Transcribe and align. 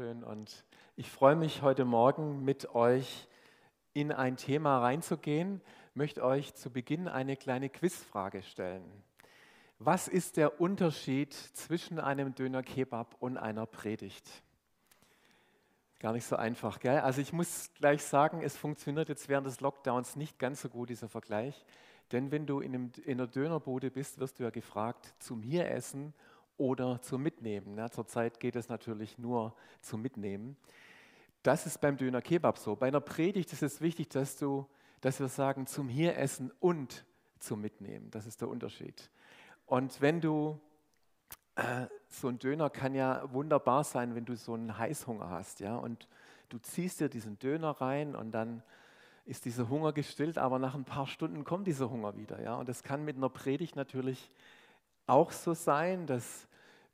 Dankeschön. 0.00 0.24
Und 0.24 0.64
ich 0.96 1.10
freue 1.10 1.36
mich 1.36 1.60
heute 1.60 1.84
Morgen 1.84 2.42
mit 2.42 2.74
euch 2.74 3.28
in 3.92 4.12
ein 4.12 4.36
Thema 4.36 4.78
reinzugehen. 4.78 5.60
Ich 5.90 5.96
möchte 5.96 6.24
euch 6.24 6.54
zu 6.54 6.70
Beginn 6.70 7.06
eine 7.06 7.36
kleine 7.36 7.68
Quizfrage 7.68 8.42
stellen. 8.42 8.82
Was 9.78 10.08
ist 10.08 10.38
der 10.38 10.58
Unterschied 10.58 11.34
zwischen 11.34 12.00
einem 12.00 12.34
Döner 12.34 12.62
Kebab 12.62 13.14
und 13.18 13.36
einer 13.36 13.66
Predigt? 13.66 14.26
Gar 15.98 16.14
nicht 16.14 16.24
so 16.24 16.36
einfach, 16.36 16.80
gell? 16.80 17.00
Also 17.00 17.20
ich 17.20 17.34
muss 17.34 17.70
gleich 17.74 18.02
sagen, 18.02 18.40
es 18.42 18.56
funktioniert 18.56 19.10
jetzt 19.10 19.28
während 19.28 19.46
des 19.46 19.60
Lockdowns 19.60 20.16
nicht 20.16 20.38
ganz 20.38 20.62
so 20.62 20.70
gut, 20.70 20.88
dieser 20.88 21.10
Vergleich. 21.10 21.66
Denn 22.12 22.30
wenn 22.30 22.46
du 22.46 22.60
in, 22.60 22.74
einem, 22.74 22.92
in 23.04 23.20
einer 23.20 23.26
Dönerbude 23.26 23.90
bist, 23.90 24.18
wirst 24.18 24.38
du 24.38 24.44
ja 24.44 24.50
gefragt, 24.50 25.12
zum 25.18 25.42
hier 25.42 25.70
essen 25.70 26.14
oder 26.60 27.00
zum 27.00 27.22
Mitnehmen. 27.22 27.78
Ja, 27.78 27.90
zurzeit 27.90 28.38
geht 28.38 28.54
es 28.54 28.68
natürlich 28.68 29.16
nur 29.16 29.54
zum 29.80 30.02
Mitnehmen. 30.02 30.58
Das 31.42 31.64
ist 31.64 31.80
beim 31.80 31.96
Döner 31.96 32.20
Kebab 32.20 32.58
so. 32.58 32.76
Bei 32.76 32.88
einer 32.88 33.00
Predigt 33.00 33.50
ist 33.54 33.62
es 33.62 33.80
wichtig, 33.80 34.10
dass, 34.10 34.36
du, 34.36 34.66
dass 35.00 35.18
wir 35.20 35.28
sagen, 35.28 35.66
zum 35.66 35.88
hier 35.88 36.18
essen 36.18 36.52
und 36.60 37.06
zum 37.38 37.62
Mitnehmen. 37.62 38.10
Das 38.10 38.26
ist 38.26 38.42
der 38.42 38.48
Unterschied. 38.48 39.10
Und 39.64 40.02
wenn 40.02 40.20
du, 40.20 40.60
äh, 41.54 41.86
so 42.08 42.28
ein 42.28 42.38
Döner 42.38 42.68
kann 42.68 42.94
ja 42.94 43.32
wunderbar 43.32 43.82
sein, 43.82 44.14
wenn 44.14 44.26
du 44.26 44.36
so 44.36 44.52
einen 44.52 44.76
Heißhunger 44.76 45.30
hast. 45.30 45.60
Ja? 45.60 45.76
Und 45.76 46.08
du 46.50 46.58
ziehst 46.58 47.00
dir 47.00 47.08
diesen 47.08 47.38
Döner 47.38 47.70
rein 47.70 48.14
und 48.14 48.32
dann 48.32 48.62
ist 49.24 49.46
dieser 49.46 49.70
Hunger 49.70 49.94
gestillt, 49.94 50.36
aber 50.36 50.58
nach 50.58 50.74
ein 50.74 50.84
paar 50.84 51.06
Stunden 51.06 51.42
kommt 51.42 51.66
dieser 51.66 51.88
Hunger 51.88 52.16
wieder. 52.16 52.42
Ja? 52.42 52.56
Und 52.56 52.68
das 52.68 52.82
kann 52.82 53.02
mit 53.02 53.16
einer 53.16 53.30
Predigt 53.30 53.76
natürlich 53.76 54.28
auch 55.06 55.32
so 55.32 55.54
sein, 55.54 56.06
dass 56.06 56.46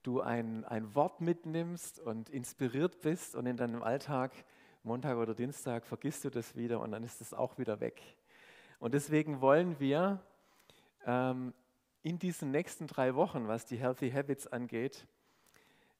du 0.06 0.20
ein, 0.20 0.64
ein 0.64 0.94
Wort 0.94 1.20
mitnimmst 1.20 1.98
und 1.98 2.30
inspiriert 2.30 3.00
bist 3.00 3.34
und 3.34 3.46
in 3.46 3.56
deinem 3.56 3.82
Alltag, 3.82 4.32
Montag 4.84 5.16
oder 5.16 5.34
Dienstag, 5.34 5.84
vergisst 5.84 6.24
du 6.24 6.30
das 6.30 6.54
wieder 6.54 6.80
und 6.80 6.92
dann 6.92 7.02
ist 7.02 7.20
es 7.20 7.34
auch 7.34 7.58
wieder 7.58 7.80
weg. 7.80 8.00
Und 8.78 8.94
deswegen 8.94 9.40
wollen 9.40 9.80
wir 9.80 10.22
ähm, 11.04 11.52
in 12.02 12.18
diesen 12.18 12.52
nächsten 12.52 12.86
drei 12.86 13.16
Wochen, 13.16 13.48
was 13.48 13.66
die 13.66 13.78
Healthy 13.78 14.12
Habits 14.12 14.46
angeht, 14.46 15.06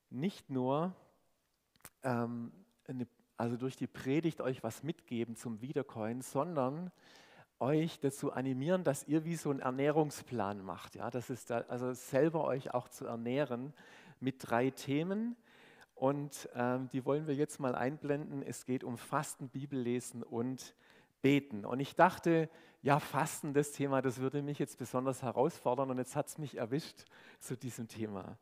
nicht 0.09 0.51
nur 0.51 0.95
ähm, 2.05 2.53
eine, 2.87 3.09
also 3.37 3.57
durch 3.57 3.77
die 3.77 3.89
Predigt 3.89 4.41
euch 4.41 4.63
was 4.63 4.85
mitgeben 4.85 5.35
zum 5.35 5.61
Wiedercoin, 5.61 6.21
sondern 6.21 6.93
euch 7.59 8.01
dazu 8.01 8.33
animieren, 8.33 8.85
dass 8.85 9.07
ihr 9.09 9.25
wie 9.25 9.37
so 9.37 9.51
einen 9.51 9.61
Ernährungsplan 9.61 10.63
macht. 10.63 10.95
Ja, 10.95 11.11
das 11.11 11.31
ist 11.31 11.51
da, 11.51 11.65
also 11.69 11.93
selber 11.93 12.45
euch 12.45 12.75
auch 12.75 12.89
zu 12.89 13.07
ernähren 13.07 13.73
mit 14.21 14.37
drei 14.41 14.71
Themen. 14.71 15.37
Und 15.95 16.49
ähm, 16.55 16.89
die 16.91 17.05
wollen 17.07 17.27
wir 17.27 17.35
jetzt 17.35 17.59
mal 17.59 17.75
einblenden. 17.75 18.43
Es 18.43 18.67
geht 18.67 18.85
um 18.85 18.99
Fasten, 18.99 19.49
Bibellesen 19.49 20.23
und 20.23 20.75
Beten. 21.23 21.65
Und 21.65 21.81
ich 21.81 21.95
dachte, 21.97 22.51
ja, 22.83 23.01
Fasten, 23.01 23.55
das 23.55 23.73
Thema, 23.73 24.03
das 24.03 24.19
würde 24.19 24.43
mich 24.43 24.59
jetzt 24.59 24.79
besonders 24.79 25.23
herausfordern. 25.23 25.91
Und 25.91 25.99
jetzt 25.99 26.15
hat 26.15 26.29
es 26.29 26.37
mich 26.37 26.59
erwischt 26.59 27.05
zu 27.41 27.57
diesem 27.57 27.89
Thema. 27.89 28.37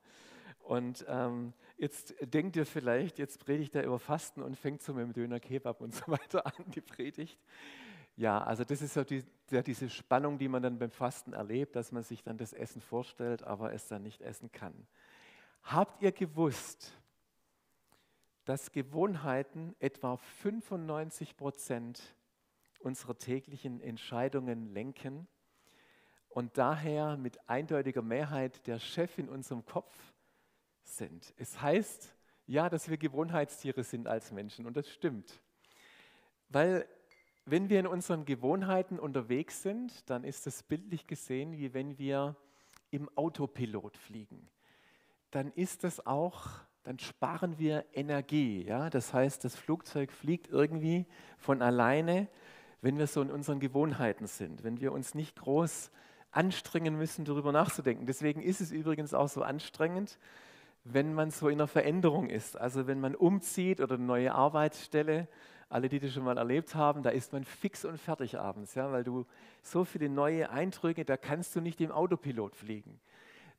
Und 0.64 1.04
ähm, 1.08 1.52
jetzt 1.76 2.14
denkt 2.20 2.56
ihr 2.56 2.66
vielleicht, 2.66 3.18
jetzt 3.18 3.44
predigt 3.44 3.74
er 3.76 3.84
über 3.84 3.98
Fasten 3.98 4.42
und 4.42 4.56
fängt 4.56 4.82
so 4.82 4.94
mit 4.94 5.04
dem 5.04 5.12
Döner 5.12 5.38
Kebab 5.38 5.80
und 5.80 5.94
so 5.94 6.02
weiter 6.08 6.46
an, 6.46 6.52
die 6.74 6.80
Predigt. 6.80 7.38
Ja, 8.16 8.42
also 8.42 8.64
das 8.64 8.80
ist 8.80 8.94
ja, 8.94 9.04
die, 9.04 9.24
ja 9.50 9.62
diese 9.62 9.88
Spannung, 9.90 10.38
die 10.38 10.48
man 10.48 10.62
dann 10.62 10.78
beim 10.78 10.90
Fasten 10.90 11.32
erlebt, 11.32 11.74
dass 11.74 11.90
man 11.90 12.02
sich 12.02 12.22
dann 12.22 12.38
das 12.38 12.52
Essen 12.52 12.80
vorstellt, 12.80 13.42
aber 13.42 13.72
es 13.72 13.88
dann 13.88 14.02
nicht 14.02 14.20
essen 14.20 14.52
kann. 14.52 14.86
Habt 15.64 16.02
ihr 16.02 16.12
gewusst, 16.12 16.92
dass 18.44 18.70
Gewohnheiten 18.70 19.74
etwa 19.80 20.16
95 20.16 21.36
Prozent 21.36 22.14
unserer 22.78 23.16
täglichen 23.16 23.80
Entscheidungen 23.80 24.72
lenken 24.72 25.26
und 26.28 26.58
daher 26.58 27.16
mit 27.16 27.48
eindeutiger 27.48 28.02
Mehrheit 28.02 28.66
der 28.66 28.78
Chef 28.78 29.18
in 29.18 29.28
unserem 29.28 29.64
Kopf 29.64 29.96
sind? 30.82 31.32
Es 31.36 31.60
heißt 31.60 32.14
ja, 32.46 32.68
dass 32.68 32.90
wir 32.90 32.98
Gewohnheitstiere 32.98 33.82
sind 33.82 34.06
als 34.06 34.30
Menschen 34.30 34.66
und 34.66 34.76
das 34.76 34.88
stimmt. 34.88 35.40
Weil 36.50 36.86
wenn 37.46 37.68
wir 37.68 37.80
in 37.80 37.86
unseren 37.86 38.24
Gewohnheiten 38.24 38.98
unterwegs 38.98 39.62
sind, 39.62 40.08
dann 40.08 40.24
ist 40.24 40.46
es 40.46 40.62
bildlich 40.62 41.06
gesehen, 41.06 41.58
wie 41.58 41.74
wenn 41.74 41.98
wir 41.98 42.36
im 42.90 43.08
Autopilot 43.16 43.96
fliegen. 43.96 44.48
Dann 45.30 45.50
ist 45.52 45.84
das 45.84 46.06
auch, 46.06 46.46
dann 46.84 46.98
sparen 46.98 47.58
wir 47.58 47.84
Energie. 47.92 48.64
Ja? 48.64 48.88
Das 48.88 49.12
heißt, 49.12 49.44
das 49.44 49.56
Flugzeug 49.56 50.12
fliegt 50.12 50.48
irgendwie 50.48 51.06
von 51.36 51.60
alleine, 51.60 52.28
wenn 52.80 52.98
wir 52.98 53.06
so 53.06 53.20
in 53.20 53.30
unseren 53.30 53.60
Gewohnheiten 53.60 54.26
sind, 54.26 54.62
wenn 54.62 54.80
wir 54.80 54.92
uns 54.92 55.14
nicht 55.14 55.36
groß 55.36 55.90
anstrengen 56.30 56.96
müssen, 56.96 57.24
darüber 57.24 57.52
nachzudenken. 57.52 58.06
Deswegen 58.06 58.42
ist 58.42 58.60
es 58.60 58.72
übrigens 58.72 59.14
auch 59.14 59.28
so 59.28 59.42
anstrengend, 59.42 60.18
wenn 60.84 61.14
man 61.14 61.30
so 61.30 61.48
in 61.48 61.54
einer 61.54 61.66
Veränderung 61.66 62.28
ist. 62.28 62.58
Also 62.58 62.86
wenn 62.86 63.00
man 63.00 63.14
umzieht 63.14 63.80
oder 63.80 63.94
eine 63.94 64.04
neue 64.04 64.34
Arbeitsstelle 64.34 65.28
alle, 65.74 65.88
die 65.88 65.98
das 65.98 66.12
schon 66.12 66.22
mal 66.22 66.38
erlebt 66.38 66.76
haben, 66.76 67.02
da 67.02 67.10
ist 67.10 67.32
man 67.32 67.44
fix 67.44 67.84
und 67.84 67.98
fertig 67.98 68.38
abends, 68.38 68.76
ja, 68.76 68.92
weil 68.92 69.02
du 69.02 69.26
so 69.60 69.84
viele 69.84 70.08
neue 70.08 70.48
Eindrücke, 70.50 71.04
da 71.04 71.16
kannst 71.16 71.56
du 71.56 71.60
nicht 71.60 71.80
im 71.80 71.90
Autopilot 71.90 72.54
fliegen. 72.54 73.00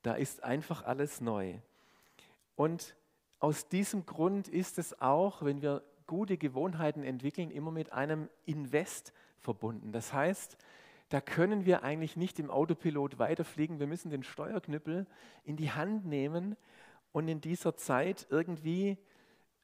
Da 0.01 0.13
ist 0.13 0.41
einfach 0.41 0.85
alles 0.85 1.19
neu. 1.19 1.55
Und 2.55 2.95
aus 3.39 3.67
diesem 3.67 4.05
Grund 4.05 4.47
ist 4.47 4.79
es 4.79 5.01
auch, 5.01 5.43
wenn 5.43 5.61
wir 5.61 5.83
gute 6.07 6.37
Gewohnheiten 6.37 7.03
entwickeln, 7.03 7.51
immer 7.51 7.71
mit 7.71 7.91
einem 7.91 8.29
Invest 8.45 9.11
verbunden. 9.39 9.91
Das 9.91 10.13
heißt, 10.13 10.57
da 11.09 11.19
können 11.19 11.65
wir 11.65 11.83
eigentlich 11.83 12.15
nicht 12.15 12.39
im 12.39 12.49
Autopilot 12.49 13.19
weiterfliegen. 13.19 13.79
Wir 13.79 13.87
müssen 13.87 14.09
den 14.09 14.23
Steuerknüppel 14.23 15.05
in 15.43 15.57
die 15.57 15.71
Hand 15.71 16.05
nehmen 16.05 16.55
und 17.11 17.27
in 17.27 17.41
dieser 17.41 17.75
Zeit 17.75 18.25
irgendwie 18.29 18.97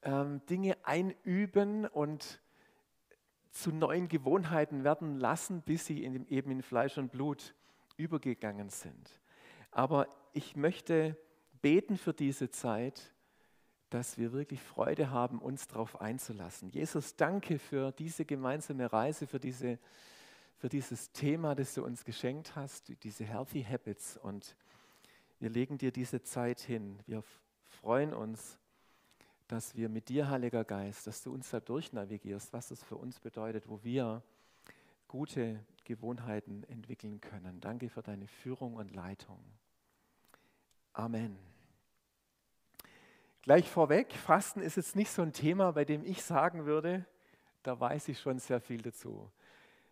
ähm, 0.03 0.41
Dinge 0.49 0.75
einüben 0.83 1.85
und 1.85 2.40
zu 3.51 3.71
neuen 3.71 4.07
Gewohnheiten 4.07 4.83
werden 4.83 5.19
lassen, 5.19 5.61
bis 5.61 5.85
sie 5.85 6.03
in 6.03 6.27
eben 6.27 6.51
in 6.51 6.61
Fleisch 6.61 6.97
und 6.97 7.11
Blut 7.11 7.53
übergegangen 7.97 8.69
sind. 8.69 9.19
Aber 9.71 10.07
ich 10.33 10.55
möchte 10.55 11.17
beten 11.61 11.97
für 11.97 12.13
diese 12.13 12.49
Zeit, 12.49 13.13
dass 13.89 14.17
wir 14.17 14.31
wirklich 14.31 14.61
Freude 14.61 15.11
haben, 15.11 15.39
uns 15.39 15.67
darauf 15.67 15.99
einzulassen. 15.99 16.69
Jesus, 16.69 17.15
danke 17.17 17.59
für 17.59 17.91
diese 17.91 18.23
gemeinsame 18.23 18.91
Reise, 18.91 19.27
für, 19.27 19.39
diese, 19.39 19.79
für 20.57 20.69
dieses 20.69 21.11
Thema, 21.11 21.55
das 21.55 21.73
du 21.73 21.83
uns 21.83 22.05
geschenkt 22.05 22.55
hast, 22.55 22.93
diese 23.03 23.25
Healthy 23.25 23.63
Habits. 23.63 24.15
Und 24.17 24.55
wir 25.39 25.49
legen 25.49 25.77
dir 25.77 25.91
diese 25.91 26.23
Zeit 26.23 26.61
hin. 26.61 26.99
Wir 27.05 27.21
freuen 27.65 28.13
uns 28.13 28.57
dass 29.51 29.75
wir 29.75 29.89
mit 29.89 30.07
dir, 30.07 30.29
Heiliger 30.29 30.63
Geist, 30.63 31.07
dass 31.07 31.23
du 31.23 31.33
uns 31.33 31.49
da 31.49 31.59
durchnavigierst, 31.59 32.53
was 32.53 32.69
das 32.69 32.81
für 32.83 32.95
uns 32.95 33.19
bedeutet, 33.19 33.67
wo 33.67 33.83
wir 33.83 34.23
gute 35.09 35.59
Gewohnheiten 35.83 36.63
entwickeln 36.69 37.19
können. 37.19 37.59
Danke 37.59 37.89
für 37.89 38.01
deine 38.01 38.27
Führung 38.27 38.75
und 38.75 38.95
Leitung. 38.95 39.43
Amen. 40.93 41.37
Gleich 43.41 43.69
vorweg, 43.69 44.13
Fasten 44.13 44.61
ist 44.61 44.77
jetzt 44.77 44.95
nicht 44.95 45.11
so 45.11 45.21
ein 45.21 45.33
Thema, 45.33 45.73
bei 45.73 45.83
dem 45.83 46.05
ich 46.05 46.23
sagen 46.23 46.65
würde, 46.65 47.05
da 47.61 47.77
weiß 47.77 48.07
ich 48.07 48.21
schon 48.21 48.39
sehr 48.39 48.61
viel 48.61 48.81
dazu. 48.81 49.29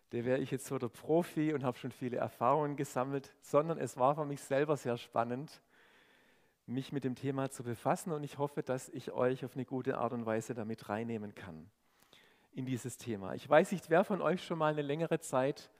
Da 0.08 0.24
wäre 0.24 0.38
ich 0.38 0.50
jetzt 0.50 0.66
so 0.66 0.78
der 0.78 0.88
Profi 0.88 1.52
und 1.52 1.64
habe 1.64 1.76
schon 1.76 1.92
viele 1.92 2.16
Erfahrungen 2.16 2.76
gesammelt, 2.76 3.34
sondern 3.42 3.76
es 3.76 3.98
war 3.98 4.14
für 4.14 4.24
mich 4.24 4.40
selber 4.40 4.78
sehr 4.78 4.96
spannend 4.96 5.60
mich 6.70 6.92
mit 6.92 7.04
dem 7.04 7.14
Thema 7.14 7.50
zu 7.50 7.62
befassen 7.62 8.12
und 8.12 8.22
ich 8.22 8.38
hoffe, 8.38 8.62
dass 8.62 8.88
ich 8.88 9.12
euch 9.12 9.44
auf 9.44 9.54
eine 9.54 9.64
gute 9.64 9.98
Art 9.98 10.12
und 10.12 10.24
Weise 10.24 10.54
damit 10.54 10.88
reinnehmen 10.88 11.34
kann 11.34 11.70
in 12.52 12.64
dieses 12.64 12.96
Thema. 12.96 13.34
Ich 13.34 13.48
weiß 13.48 13.72
nicht, 13.72 13.90
wer 13.90 14.04
von 14.04 14.22
euch 14.22 14.44
schon 14.44 14.58
mal 14.58 14.72
eine 14.72 14.82
längere 14.82 15.20
Zeit 15.20 15.70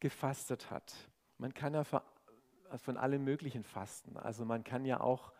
gefastet 0.00 0.70
hat. 0.70 0.94
Man 1.38 1.54
kann 1.54 1.74
ja 1.74 1.84
von 1.84 2.96
allem 2.96 3.24
Möglichen 3.24 3.64
fasten. 3.64 4.16
Also 4.16 4.44
man 4.44 4.64
kann 4.64 4.84
ja 4.84 5.00
auch 5.00 5.32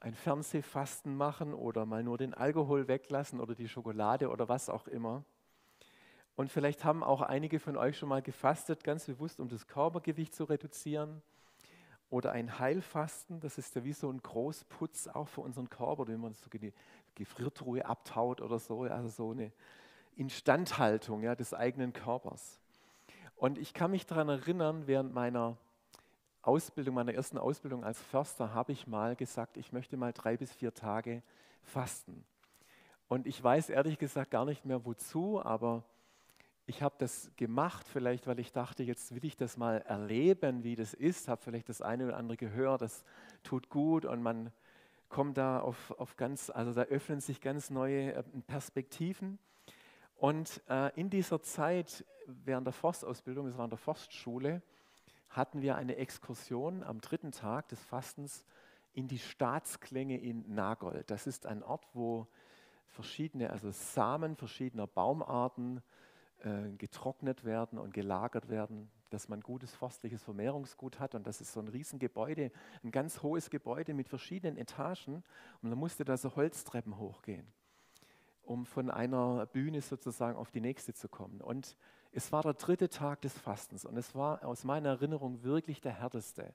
ein 0.00 0.14
Fernsehfasten 0.14 1.16
machen 1.16 1.54
oder 1.54 1.86
mal 1.86 2.02
nur 2.02 2.18
den 2.18 2.34
Alkohol 2.34 2.88
weglassen 2.88 3.38
oder 3.38 3.54
die 3.54 3.68
Schokolade 3.68 4.30
oder 4.30 4.48
was 4.48 4.68
auch 4.68 4.88
immer. 4.88 5.24
Und 6.34 6.50
vielleicht 6.50 6.84
haben 6.84 7.04
auch 7.04 7.20
einige 7.20 7.60
von 7.60 7.76
euch 7.76 7.98
schon 7.98 8.08
mal 8.08 8.22
gefastet, 8.22 8.82
ganz 8.82 9.06
bewusst, 9.06 9.40
um 9.40 9.48
das 9.48 9.66
Körpergewicht 9.66 10.34
zu 10.34 10.44
reduzieren 10.44 11.22
oder 12.12 12.32
ein 12.32 12.58
Heilfasten, 12.58 13.40
das 13.40 13.56
ist 13.56 13.74
ja 13.74 13.84
wie 13.84 13.94
so 13.94 14.10
ein 14.10 14.22
Großputz 14.22 15.08
auch 15.08 15.28
für 15.28 15.40
unseren 15.40 15.70
Körper, 15.70 16.06
wenn 16.08 16.20
man 16.20 16.34
so 16.34 16.50
die 16.50 16.74
Gefriertruhe 17.14 17.86
abtaut 17.86 18.42
oder 18.42 18.58
so, 18.58 18.82
also 18.82 19.08
so 19.08 19.30
eine 19.30 19.50
Instandhaltung 20.16 21.22
ja, 21.22 21.34
des 21.34 21.54
eigenen 21.54 21.94
Körpers. 21.94 22.60
Und 23.34 23.56
ich 23.56 23.72
kann 23.72 23.92
mich 23.92 24.04
daran 24.04 24.28
erinnern, 24.28 24.86
während 24.86 25.14
meiner 25.14 25.56
Ausbildung, 26.42 26.96
meiner 26.96 27.14
ersten 27.14 27.38
Ausbildung 27.38 27.82
als 27.82 27.98
Förster, 27.98 28.52
habe 28.52 28.72
ich 28.72 28.86
mal 28.86 29.16
gesagt, 29.16 29.56
ich 29.56 29.72
möchte 29.72 29.96
mal 29.96 30.12
drei 30.12 30.36
bis 30.36 30.52
vier 30.52 30.74
Tage 30.74 31.22
fasten. 31.62 32.26
Und 33.08 33.26
ich 33.26 33.42
weiß 33.42 33.70
ehrlich 33.70 33.96
gesagt 33.96 34.30
gar 34.30 34.44
nicht 34.44 34.66
mehr 34.66 34.84
wozu, 34.84 35.42
aber 35.42 35.82
ich 36.66 36.82
habe 36.82 36.94
das 36.98 37.30
gemacht, 37.36 37.86
vielleicht 37.88 38.26
weil 38.26 38.38
ich 38.38 38.52
dachte, 38.52 38.82
jetzt 38.82 39.14
will 39.14 39.24
ich 39.24 39.36
das 39.36 39.56
mal 39.56 39.78
erleben, 39.78 40.62
wie 40.62 40.76
das 40.76 40.94
ist, 40.94 41.28
habe 41.28 41.42
vielleicht 41.42 41.68
das 41.68 41.82
eine 41.82 42.06
oder 42.06 42.16
andere 42.16 42.36
gehört, 42.36 42.82
das 42.82 43.04
tut 43.42 43.68
gut 43.68 44.04
und 44.04 44.22
man 44.22 44.52
kommt 45.08 45.36
da 45.36 45.60
auf, 45.60 45.90
auf 45.98 46.16
ganz, 46.16 46.50
also 46.50 46.72
da 46.72 46.82
öffnen 46.82 47.20
sich 47.20 47.40
ganz 47.40 47.68
neue 47.68 48.14
äh, 48.14 48.22
Perspektiven. 48.46 49.38
Und 50.16 50.62
äh, 50.68 50.90
in 50.98 51.10
dieser 51.10 51.42
Zeit, 51.42 52.04
während 52.26 52.66
der 52.66 52.72
Forstausbildung, 52.72 53.46
das 53.46 53.58
war 53.58 53.64
in 53.64 53.70
der 53.70 53.78
Forstschule, 53.78 54.62
hatten 55.28 55.62
wir 55.62 55.76
eine 55.76 55.96
Exkursion 55.96 56.82
am 56.82 57.00
dritten 57.00 57.32
Tag 57.32 57.68
des 57.68 57.82
Fastens 57.84 58.44
in 58.94 59.08
die 59.08 59.18
Staatsklänge 59.18 60.18
in 60.18 60.54
Nagold. 60.54 61.10
Das 61.10 61.26
ist 61.26 61.46
ein 61.46 61.62
Ort, 61.62 61.86
wo 61.92 62.26
verschiedene, 62.88 63.50
also 63.50 63.70
Samen 63.70 64.36
verschiedener 64.36 64.86
Baumarten 64.86 65.82
äh, 66.44 66.70
getrocknet 66.76 67.44
werden 67.44 67.78
und 67.78 67.92
gelagert 67.94 68.48
werden, 68.48 68.90
dass 69.10 69.28
man 69.28 69.40
gutes 69.40 69.74
forstliches 69.74 70.22
Vermehrungsgut 70.22 71.00
hat. 71.00 71.14
Und 71.14 71.26
das 71.26 71.40
ist 71.40 71.52
so 71.52 71.60
ein 71.60 71.68
Riesengebäude, 71.68 72.50
ein 72.82 72.90
ganz 72.90 73.22
hohes 73.22 73.50
Gebäude 73.50 73.94
mit 73.94 74.08
verschiedenen 74.08 74.56
Etagen. 74.56 75.22
Und 75.62 75.70
man 75.70 75.78
musste 75.78 76.04
da 76.04 76.16
so 76.16 76.34
Holztreppen 76.34 76.98
hochgehen, 76.98 77.46
um 78.42 78.66
von 78.66 78.90
einer 78.90 79.46
Bühne 79.46 79.80
sozusagen 79.82 80.36
auf 80.36 80.50
die 80.50 80.60
nächste 80.60 80.94
zu 80.94 81.08
kommen. 81.08 81.40
Und 81.40 81.76
es 82.12 82.32
war 82.32 82.42
der 82.42 82.54
dritte 82.54 82.88
Tag 82.88 83.22
des 83.22 83.38
Fastens 83.38 83.84
und 83.84 83.96
es 83.96 84.14
war 84.14 84.44
aus 84.44 84.64
meiner 84.64 84.90
Erinnerung 84.90 85.42
wirklich 85.42 85.80
der 85.80 85.92
härteste 85.92 86.54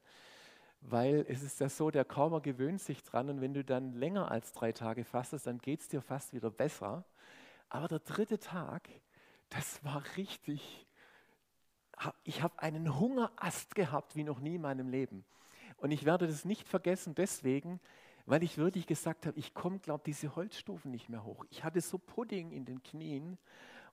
weil 0.81 1.25
es 1.27 1.43
ist 1.43 1.59
ja 1.59 1.69
so, 1.69 1.91
der 1.91 2.05
Körper 2.05 2.41
gewöhnt 2.41 2.81
sich 2.81 3.03
dran 3.03 3.29
und 3.29 3.41
wenn 3.41 3.53
du 3.53 3.63
dann 3.63 3.93
länger 3.93 4.31
als 4.31 4.53
drei 4.53 4.71
Tage 4.71 5.03
fastest, 5.03 5.47
dann 5.47 5.57
geht 5.57 5.81
es 5.81 5.87
dir 5.87 6.01
fast 6.01 6.33
wieder 6.33 6.51
besser. 6.51 7.03
Aber 7.69 7.87
der 7.87 7.99
dritte 7.99 8.39
Tag, 8.39 8.89
das 9.49 9.83
war 9.83 10.03
richtig, 10.17 10.87
ich 12.23 12.41
habe 12.41 12.59
einen 12.59 12.99
Hungerast 12.99 13.75
gehabt 13.75 14.15
wie 14.15 14.23
noch 14.23 14.39
nie 14.39 14.55
in 14.55 14.61
meinem 14.61 14.89
Leben. 14.89 15.25
Und 15.77 15.91
ich 15.91 16.05
werde 16.05 16.27
das 16.27 16.45
nicht 16.45 16.67
vergessen 16.67 17.15
deswegen, 17.15 17.79
weil 18.25 18.43
ich 18.43 18.57
wirklich 18.57 18.87
gesagt 18.87 19.25
habe, 19.25 19.37
ich 19.39 19.53
komme, 19.53 19.79
glaube 19.79 20.03
diese 20.05 20.35
Holzstufen 20.35 20.91
nicht 20.91 21.09
mehr 21.09 21.23
hoch. 21.23 21.45
Ich 21.49 21.63
hatte 21.63 21.81
so 21.81 21.97
Pudding 21.97 22.51
in 22.51 22.65
den 22.65 22.83
Knien 22.83 23.37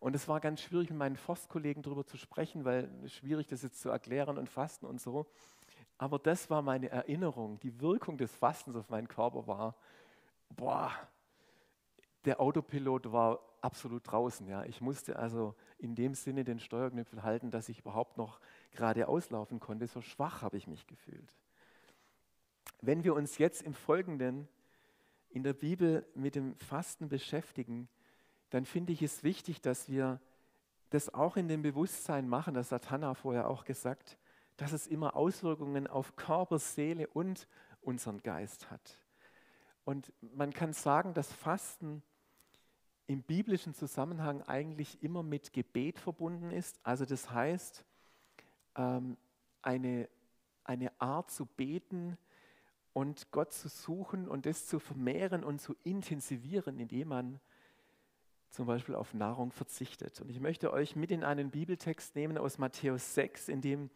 und 0.00 0.14
es 0.14 0.28
war 0.28 0.40
ganz 0.40 0.60
schwierig, 0.60 0.90
mit 0.90 0.98
meinen 0.98 1.16
Forstkollegen 1.16 1.82
darüber 1.82 2.04
zu 2.04 2.16
sprechen, 2.16 2.64
weil 2.64 2.90
schwierig 3.08 3.46
das 3.46 3.62
jetzt 3.62 3.80
zu 3.80 3.90
erklären 3.90 4.36
und 4.38 4.48
fasten 4.48 4.86
und 4.86 5.00
so. 5.00 5.26
Aber 5.98 6.18
das 6.18 6.50
war 6.50 6.62
meine 6.62 6.90
Erinnerung. 6.90 7.60
Die 7.60 7.80
Wirkung 7.80 8.18
des 8.18 8.34
Fastens 8.34 8.76
auf 8.76 8.90
meinen 8.90 9.08
Körper 9.08 9.46
war, 9.46 9.76
boah, 10.50 10.90
der 12.24 12.40
Autopilot 12.40 13.12
war 13.12 13.40
absolut 13.60 14.10
draußen. 14.10 14.46
Ja. 14.46 14.64
Ich 14.64 14.80
musste 14.80 15.18
also 15.18 15.54
in 15.78 15.94
dem 15.94 16.14
Sinne 16.14 16.44
den 16.44 16.58
Steuerknüppel 16.58 17.22
halten, 17.22 17.50
dass 17.50 17.68
ich 17.68 17.80
überhaupt 17.80 18.16
noch 18.16 18.40
gerade 18.72 19.08
auslaufen 19.08 19.60
konnte. 19.60 19.86
So 19.86 20.00
schwach 20.00 20.42
habe 20.42 20.56
ich 20.56 20.66
mich 20.66 20.86
gefühlt. 20.86 21.34
Wenn 22.80 23.04
wir 23.04 23.14
uns 23.14 23.38
jetzt 23.38 23.62
im 23.62 23.74
Folgenden 23.74 24.48
in 25.30 25.42
der 25.42 25.54
Bibel 25.54 26.06
mit 26.14 26.34
dem 26.34 26.56
Fasten 26.56 27.08
beschäftigen, 27.08 27.88
dann 28.50 28.64
finde 28.64 28.92
ich 28.92 29.02
es 29.02 29.24
wichtig, 29.24 29.60
dass 29.60 29.88
wir 29.88 30.20
das 30.90 31.12
auch 31.12 31.36
in 31.36 31.48
dem 31.48 31.62
Bewusstsein 31.62 32.28
machen, 32.28 32.54
das 32.54 32.70
hat 32.70 32.90
Hannah 32.90 33.14
vorher 33.14 33.48
auch 33.48 33.64
gesagt, 33.64 34.16
dass 34.56 34.72
es 34.72 34.86
immer 34.86 35.16
Auswirkungen 35.16 35.88
auf 35.88 36.14
Körper, 36.14 36.58
Seele 36.60 37.08
und 37.08 37.48
unseren 37.80 38.22
Geist 38.22 38.70
hat. 38.70 38.98
Und 39.84 40.12
man 40.20 40.52
kann 40.52 40.72
sagen, 40.72 41.12
dass 41.14 41.32
Fasten 41.32 42.02
im 43.06 43.22
biblischen 43.22 43.74
Zusammenhang 43.74 44.42
eigentlich 44.42 45.02
immer 45.02 45.22
mit 45.22 45.52
Gebet 45.52 45.98
verbunden 45.98 46.50
ist. 46.50 46.78
Also 46.82 47.04
das 47.04 47.30
heißt, 47.30 47.84
ähm, 48.76 49.16
eine, 49.62 50.08
eine 50.64 50.92
Art 51.00 51.30
zu 51.30 51.46
beten 51.46 52.16
und 52.92 53.30
Gott 53.30 53.52
zu 53.52 53.68
suchen 53.68 54.28
und 54.28 54.46
das 54.46 54.66
zu 54.66 54.78
vermehren 54.78 55.44
und 55.44 55.60
zu 55.60 55.74
intensivieren, 55.82 56.78
indem 56.78 57.08
man 57.08 57.40
zum 58.50 58.66
Beispiel 58.66 58.94
auf 58.94 59.12
Nahrung 59.14 59.50
verzichtet. 59.50 60.20
Und 60.20 60.30
ich 60.30 60.40
möchte 60.40 60.72
euch 60.72 60.94
mit 60.94 61.10
in 61.10 61.24
einen 61.24 61.50
Bibeltext 61.50 62.14
nehmen 62.14 62.38
aus 62.38 62.56
Matthäus 62.56 63.14
6, 63.14 63.48
in 63.48 63.60
dem 63.60 63.90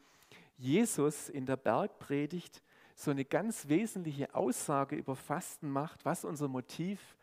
Jesus 0.56 1.28
in 1.28 1.46
der 1.46 1.56
Bergpredigt 1.56 2.62
so 2.96 3.12
eine 3.12 3.24
ganz 3.24 3.68
wesentliche 3.68 4.34
Aussage 4.34 4.96
über 4.96 5.14
Fasten 5.14 5.70
macht, 5.70 6.04
was 6.04 6.24
unser 6.24 6.48
Motiv 6.48 7.16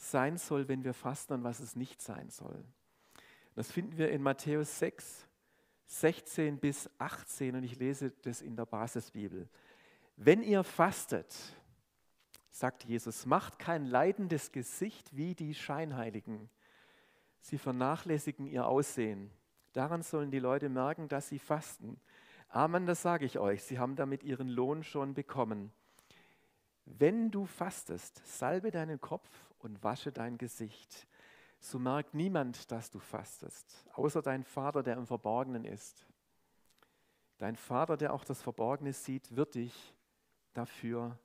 sein 0.00 0.38
soll, 0.38 0.68
wenn 0.68 0.82
wir 0.82 0.94
fasten 0.94 1.34
und 1.34 1.44
was 1.44 1.60
es 1.60 1.76
nicht 1.76 2.00
sein 2.00 2.30
soll. 2.30 2.64
Das 3.54 3.70
finden 3.70 3.98
wir 3.98 4.10
in 4.10 4.22
Matthäus 4.22 4.78
6, 4.78 5.26
16 5.86 6.58
bis 6.58 6.88
18 6.98 7.56
und 7.56 7.64
ich 7.64 7.76
lese 7.78 8.10
das 8.22 8.40
in 8.40 8.56
der 8.56 8.64
Basisbibel. 8.64 9.48
Wenn 10.16 10.42
ihr 10.42 10.64
fastet, 10.64 11.34
sagt 12.50 12.84
Jesus, 12.84 13.26
macht 13.26 13.58
kein 13.58 13.84
leidendes 13.84 14.52
Gesicht 14.52 15.14
wie 15.16 15.34
die 15.34 15.54
Scheinheiligen. 15.54 16.48
Sie 17.40 17.58
vernachlässigen 17.58 18.46
ihr 18.46 18.66
Aussehen. 18.66 19.30
Daran 19.72 20.02
sollen 20.02 20.30
die 20.30 20.38
Leute 20.38 20.68
merken, 20.68 21.08
dass 21.08 21.28
sie 21.28 21.38
fasten. 21.38 22.00
Amen, 22.48 22.86
das 22.86 23.02
sage 23.02 23.26
ich 23.26 23.38
euch, 23.38 23.62
sie 23.62 23.78
haben 23.78 23.96
damit 23.96 24.24
ihren 24.24 24.48
Lohn 24.48 24.82
schon 24.82 25.14
bekommen. 25.14 25.72
Wenn 26.86 27.30
du 27.30 27.46
fastest, 27.46 28.22
salbe 28.26 28.70
deinen 28.70 29.00
Kopf 29.00 29.28
und 29.64 29.82
wasche 29.82 30.12
dein 30.12 30.38
Gesicht. 30.38 31.06
So 31.58 31.78
merkt 31.78 32.14
niemand, 32.14 32.70
dass 32.70 32.90
du 32.90 32.98
fastest, 32.98 33.84
außer 33.92 34.22
dein 34.22 34.44
Vater, 34.44 34.82
der 34.82 34.96
im 34.96 35.06
Verborgenen 35.06 35.64
ist. 35.64 36.06
Dein 37.38 37.56
Vater, 37.56 37.96
der 37.96 38.12
auch 38.12 38.24
das 38.24 38.42
Verborgene 38.42 38.92
sieht, 38.92 39.34
wird 39.34 39.54
dich 39.54 39.94
dafür 40.54 41.18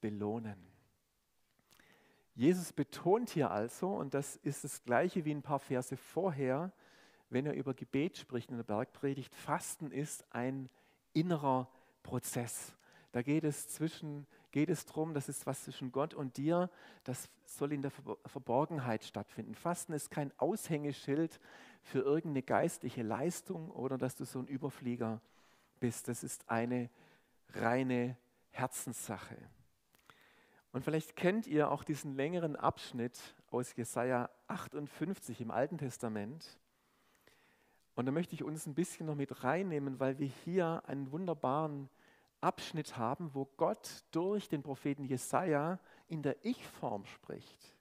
belohnen. 0.00 0.56
Jesus 2.34 2.72
betont 2.72 3.30
hier 3.30 3.50
also, 3.50 3.88
und 3.88 4.12
das 4.12 4.36
ist 4.36 4.64
das 4.64 4.84
gleiche 4.84 5.24
wie 5.24 5.34
ein 5.34 5.42
paar 5.42 5.58
Verse 5.58 5.96
vorher, 5.96 6.72
wenn 7.30 7.46
er 7.46 7.54
über 7.54 7.74
Gebet 7.74 8.18
spricht 8.18 8.50
in 8.50 8.56
der 8.56 8.64
Bergpredigt, 8.64 9.34
Fasten 9.34 9.90
ist 9.90 10.24
ein 10.30 10.68
innerer 11.12 11.70
Prozess. 12.02 12.76
Da 13.12 13.22
geht 13.22 13.44
es 13.44 13.68
zwischen 13.68 14.26
geht 14.56 14.70
es 14.70 14.86
darum, 14.86 15.12
das 15.12 15.28
ist 15.28 15.44
was 15.44 15.64
zwischen 15.64 15.92
Gott 15.92 16.14
und 16.14 16.38
dir, 16.38 16.70
das 17.04 17.28
soll 17.44 17.74
in 17.74 17.82
der 17.82 17.90
Verborgenheit 17.90 19.04
stattfinden. 19.04 19.54
Fasten 19.54 19.92
ist 19.92 20.10
kein 20.10 20.32
Aushängeschild 20.38 21.38
für 21.82 21.98
irgendeine 21.98 22.40
geistliche 22.40 23.02
Leistung 23.02 23.70
oder 23.70 23.98
dass 23.98 24.16
du 24.16 24.24
so 24.24 24.38
ein 24.38 24.46
Überflieger 24.46 25.20
bist. 25.78 26.08
Das 26.08 26.24
ist 26.24 26.48
eine 26.48 26.88
reine 27.50 28.16
Herzenssache. 28.48 29.36
Und 30.72 30.86
vielleicht 30.86 31.16
kennt 31.16 31.46
ihr 31.46 31.70
auch 31.70 31.84
diesen 31.84 32.14
längeren 32.14 32.56
Abschnitt 32.56 33.18
aus 33.50 33.76
Jesaja 33.76 34.30
58 34.46 35.38
im 35.42 35.50
Alten 35.50 35.76
Testament. 35.76 36.58
Und 37.94 38.06
da 38.06 38.10
möchte 38.10 38.34
ich 38.34 38.42
uns 38.42 38.64
ein 38.64 38.74
bisschen 38.74 39.04
noch 39.04 39.16
mit 39.16 39.44
reinnehmen, 39.44 40.00
weil 40.00 40.18
wir 40.18 40.28
hier 40.46 40.82
einen 40.86 41.12
wunderbaren 41.12 41.90
Abschnitt 42.46 42.96
haben, 42.96 43.34
wo 43.34 43.46
Gott 43.56 44.04
durch 44.12 44.48
den 44.48 44.62
Propheten 44.62 45.04
Jesaja 45.04 45.80
in 46.06 46.22
der 46.22 46.44
Ich-Form 46.44 47.04
spricht, 47.06 47.74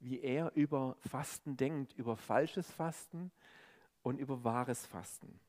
wie 0.00 0.20
er 0.20 0.52
über 0.54 0.96
Fasten 1.00 1.56
denkt, 1.56 1.94
über 1.94 2.14
falsches 2.16 2.70
Fasten 2.70 3.32
und 4.02 4.18
über 4.18 4.44
wahres 4.44 4.84
Fasten. 4.84 5.40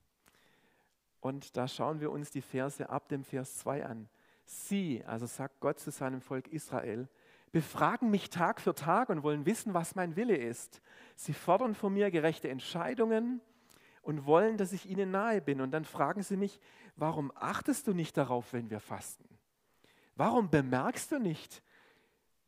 Und 1.19 1.57
da 1.57 1.67
schauen 1.67 1.99
wir 1.99 2.09
uns 2.09 2.31
die 2.31 2.41
Verse 2.41 2.89
ab 2.89 3.09
dem 3.09 3.25
Vers 3.25 3.57
2 3.57 3.85
an. 3.85 4.07
Sie, 4.45 5.03
also 5.05 5.25
sagt 5.25 5.59
Gott 5.59 5.77
zu 5.77 5.91
seinem 5.91 6.21
Volk 6.21 6.47
Israel, 6.47 7.09
befragen 7.51 8.09
mich 8.09 8.29
Tag 8.29 8.61
für 8.61 8.73
Tag 8.73 9.09
und 9.09 9.23
wollen 9.23 9.45
wissen, 9.45 9.73
was 9.73 9.95
mein 9.95 10.15
Wille 10.15 10.37
ist. 10.37 10.81
Sie 11.17 11.33
fordern 11.33 11.75
von 11.75 11.93
mir 11.93 12.11
gerechte 12.11 12.47
Entscheidungen 12.47 13.41
und 14.07 14.25
wollen, 14.25 14.55
dass 14.55 14.71
ich 14.71 14.85
ihnen 14.85 15.11
nahe 15.11 15.41
bin. 15.41 15.59
Und 15.59 15.71
dann 15.71 15.83
fragen 15.83 16.23
sie 16.23 16.37
mich, 16.37 16.61
warum 16.95 17.29
achtest 17.35 17.87
du 17.87 17.93
nicht 17.93 18.15
darauf, 18.15 18.53
wenn 18.53 18.69
wir 18.69 18.79
fasten? 18.79 19.27
Warum 20.15 20.49
bemerkst 20.49 21.11
du 21.11 21.19
nicht, 21.19 21.61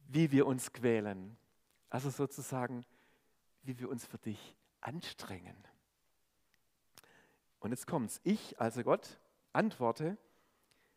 wie 0.07 0.31
wir 0.31 0.47
uns 0.47 0.71
quälen? 0.71 1.35
Also 1.89 2.11
sozusagen, 2.11 2.85
wie 3.63 3.77
wir 3.77 3.89
uns 3.89 4.05
für 4.05 4.17
dich 4.17 4.55
anstrengen. 4.79 5.57
Und 7.59 7.71
jetzt 7.71 7.87
kommt's. 7.87 8.21
Ich, 8.23 8.57
also 8.61 8.81
Gott, 8.81 9.19
antworte, 9.51 10.17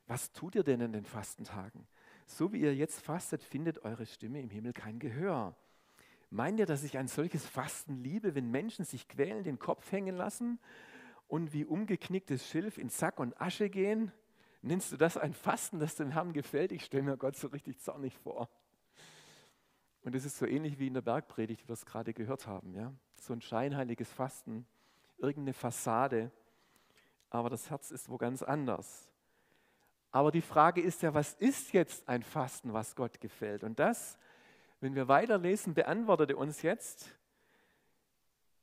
was 0.07 0.31
tut 0.31 0.55
ihr 0.55 0.63
denn 0.63 0.81
in 0.81 0.93
den 0.93 1.07
Fastentagen? 1.07 1.89
So 2.25 2.53
wie 2.53 2.61
ihr 2.61 2.77
jetzt 2.77 3.01
fastet, 3.01 3.43
findet 3.43 3.85
eure 3.85 4.07
Stimme 4.07 4.41
im 4.41 4.49
Himmel 4.49 4.75
kein 4.75 5.01
Gehör. 5.01 5.57
Meint 6.33 6.59
ihr, 6.59 6.65
dass 6.65 6.83
ich 6.83 6.97
ein 6.97 7.09
solches 7.09 7.45
Fasten 7.45 8.03
liebe, 8.03 8.35
wenn 8.35 8.51
Menschen 8.51 8.87
sich 8.87 9.07
quälen, 9.07 9.45
den 9.45 9.59
Kopf 9.59 9.93
hängen 9.93 10.17
lassen 10.17 10.59
und 11.29 11.53
wie 11.53 11.67
umgeknicktes 11.67 12.49
Schilf 12.49 12.79
in 12.79 12.89
Sack 12.89 13.21
und 13.21 13.39
Asche 13.39 13.69
gehen? 13.69 14.13
Nennst 14.63 14.93
du 14.93 14.97
das 14.97 15.19
ein 15.19 15.35
Fasten, 15.35 15.79
das 15.79 15.95
dem 15.97 16.11
Herrn 16.11 16.33
gefällt? 16.33 16.73
Ich 16.73 16.87
stelle 16.87 17.03
mir 17.03 17.19
Gott 17.19 17.37
so 17.37 17.49
richtig 17.49 17.81
zornig 17.81 18.17
vor. 18.17 18.49
Und 20.05 20.15
es 20.15 20.25
ist 20.25 20.39
so 20.39 20.47
ähnlich 20.47 20.79
wie 20.79 20.87
in 20.87 20.95
der 20.95 21.03
Bergpredigt, 21.03 21.65
wie 21.65 21.69
wir 21.69 21.75
es 21.75 21.85
gerade 21.85 22.15
gehört 22.15 22.47
haben. 22.47 22.75
Ja? 22.75 22.95
So 23.21 23.35
ein 23.35 23.43
scheinheiliges 23.43 24.11
Fasten, 24.11 24.67
irgendeine 25.19 25.53
Fassade, 25.53 26.33
aber 27.29 27.51
das 27.51 27.69
Herz 27.69 27.91
ist 27.91 28.09
wo 28.09 28.17
ganz 28.17 28.43
anders. 28.43 29.07
Aber 30.11 30.31
die 30.31 30.41
Frage 30.41 30.81
ist 30.81 31.03
ja, 31.03 31.13
was 31.13 31.35
ist 31.35 31.75
jetzt 31.75 32.09
ein 32.09 32.23
Fasten, 32.23 32.73
was 32.73 32.97
Gott 32.97 33.21
gefällt? 33.21 33.65
Und 33.65 33.79
das, 33.79 34.17
wenn 34.83 34.97
wir 34.97 35.07
weiterlesen, 35.07 35.75
beantwortet 35.75 36.31
er 36.31 36.39
uns 36.39 36.63
jetzt, 36.63 37.17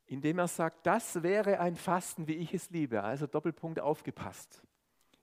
indem 0.04 0.38
er 0.38 0.48
sagt, 0.48 0.86
das 0.86 1.22
wäre 1.22 1.60
ein 1.60 1.76
Fasten, 1.76 2.28
wie 2.28 2.34
ich 2.34 2.52
es 2.52 2.68
liebe. 2.68 3.02
Also 3.02 3.26
Doppelpunkt 3.26 3.80
aufgepasst. 3.80 4.62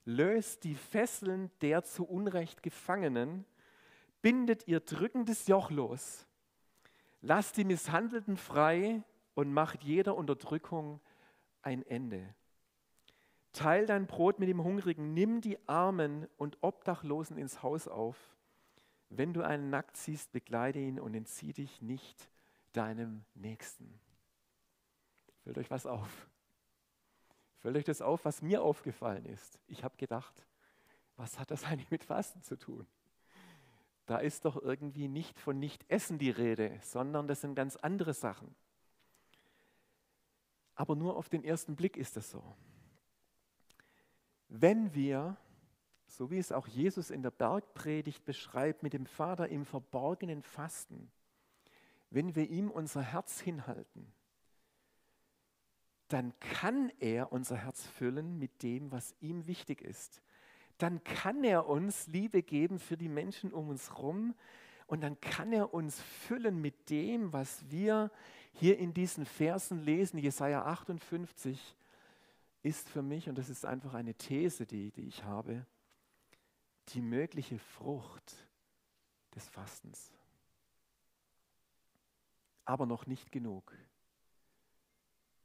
Löst 0.05 0.63
die 0.63 0.73
Fesseln 0.73 1.51
der 1.61 1.83
zu 1.83 2.03
Unrecht 2.03 2.63
Gefangenen, 2.63 3.45
bindet 4.23 4.67
ihr 4.67 4.79
drückendes 4.79 5.45
Joch 5.47 5.69
los, 5.69 6.25
lasst 7.21 7.57
die 7.57 7.65
Misshandelten 7.65 8.35
frei 8.35 9.03
und 9.35 9.53
macht 9.53 9.83
jeder 9.83 10.15
Unterdrückung 10.15 10.99
ein 11.61 11.85
Ende. 11.85 12.33
Teil 13.53 13.85
dein 13.85 14.07
Brot 14.07 14.39
mit 14.39 14.49
dem 14.49 14.63
Hungrigen, 14.63 15.13
nimm 15.13 15.41
die 15.41 15.59
Armen 15.67 16.27
und 16.37 16.57
Obdachlosen 16.61 17.37
ins 17.37 17.61
Haus 17.61 17.87
auf. 17.87 18.36
Wenn 19.09 19.33
du 19.33 19.41
einen 19.41 19.69
nackt 19.69 19.97
siehst, 19.97 20.31
begleite 20.31 20.79
ihn 20.79 20.99
und 20.99 21.13
entzieh 21.13 21.53
dich 21.53 21.81
nicht 21.81 22.29
deinem 22.73 23.23
Nächsten. 23.35 23.99
Fällt 25.43 25.57
euch 25.57 25.71
was 25.71 25.85
auf? 25.85 26.29
Fällt 27.59 27.77
euch 27.77 27.85
das 27.85 28.01
auf, 28.01 28.25
was 28.25 28.41
mir 28.41 28.61
aufgefallen 28.61 29.25
ist? 29.25 29.59
Ich 29.67 29.83
habe 29.83 29.95
gedacht, 29.97 30.45
was 31.15 31.39
hat 31.39 31.51
das 31.51 31.63
eigentlich 31.65 31.91
mit 31.91 32.03
Fasten 32.03 32.43
zu 32.43 32.57
tun? 32.57 32.85
Da 34.05 34.19
ist 34.19 34.45
doch 34.45 34.61
irgendwie 34.61 35.09
nicht 35.09 35.39
von 35.39 35.59
Nicht-Essen 35.59 36.17
die 36.17 36.29
Rede, 36.29 36.79
sondern 36.81 37.27
das 37.27 37.41
sind 37.41 37.55
ganz 37.55 37.75
andere 37.75 38.13
Sachen. 38.13 38.55
Aber 40.75 40.95
nur 40.95 41.17
auf 41.17 41.27
den 41.27 41.43
ersten 41.43 41.75
Blick 41.75 41.97
ist 41.97 42.15
das 42.15 42.31
so. 42.31 42.55
Wenn 44.47 44.93
wir, 44.93 45.35
so 46.07 46.31
wie 46.31 46.37
es 46.37 46.51
auch 46.51 46.67
Jesus 46.67 47.11
in 47.11 47.21
der 47.21 47.31
Bergpredigt 47.31 48.25
beschreibt, 48.25 48.83
mit 48.83 48.93
dem 48.93 49.05
Vater 49.05 49.49
im 49.49 49.65
Verborgenen 49.65 50.41
fasten, 50.41 51.11
wenn 52.09 52.35
wir 52.35 52.49
ihm 52.49 52.71
unser 52.71 53.01
Herz 53.01 53.39
hinhalten, 53.39 54.11
dann 56.07 56.33
kann 56.39 56.91
er 56.99 57.33
unser 57.33 57.57
Herz 57.57 57.85
füllen 57.85 58.39
mit 58.39 58.63
dem, 58.63 58.91
was 58.91 59.13
ihm 59.19 59.45
wichtig 59.45 59.81
ist. 59.81 60.21
Dann 60.77 61.03
kann 61.03 61.43
er 61.43 61.67
uns 61.67 62.07
Liebe 62.07 62.43
geben 62.43 62.79
für 62.79 62.95
die 62.95 63.09
Menschen 63.09 63.51
um 63.51 63.69
uns 63.69 63.89
herum 63.89 64.33
und 64.85 65.01
dann 65.01 65.19
kann 65.19 65.51
er 65.51 65.73
uns 65.73 66.01
füllen 66.01 66.61
mit 66.61 66.89
dem, 66.89 67.33
was 67.33 67.69
wir 67.69 68.09
hier 68.53 68.79
in 68.79 68.93
diesen 68.93 69.25
Versen 69.25 69.83
lesen, 69.83 70.17
Jesaja 70.17 70.65
58, 70.65 71.75
ist 72.63 72.89
für 72.89 73.01
mich, 73.01 73.27
und 73.27 73.37
das 73.37 73.49
ist 73.49 73.65
einfach 73.65 73.93
eine 73.93 74.13
These, 74.13 74.65
die, 74.65 74.91
die 74.91 75.07
ich 75.07 75.23
habe, 75.23 75.65
die 76.89 77.01
mögliche 77.01 77.59
Frucht 77.59 78.35
des 79.35 79.47
Fastens. 79.49 80.13
Aber 82.65 82.85
noch 82.85 83.05
nicht 83.05 83.31
genug. 83.31 83.73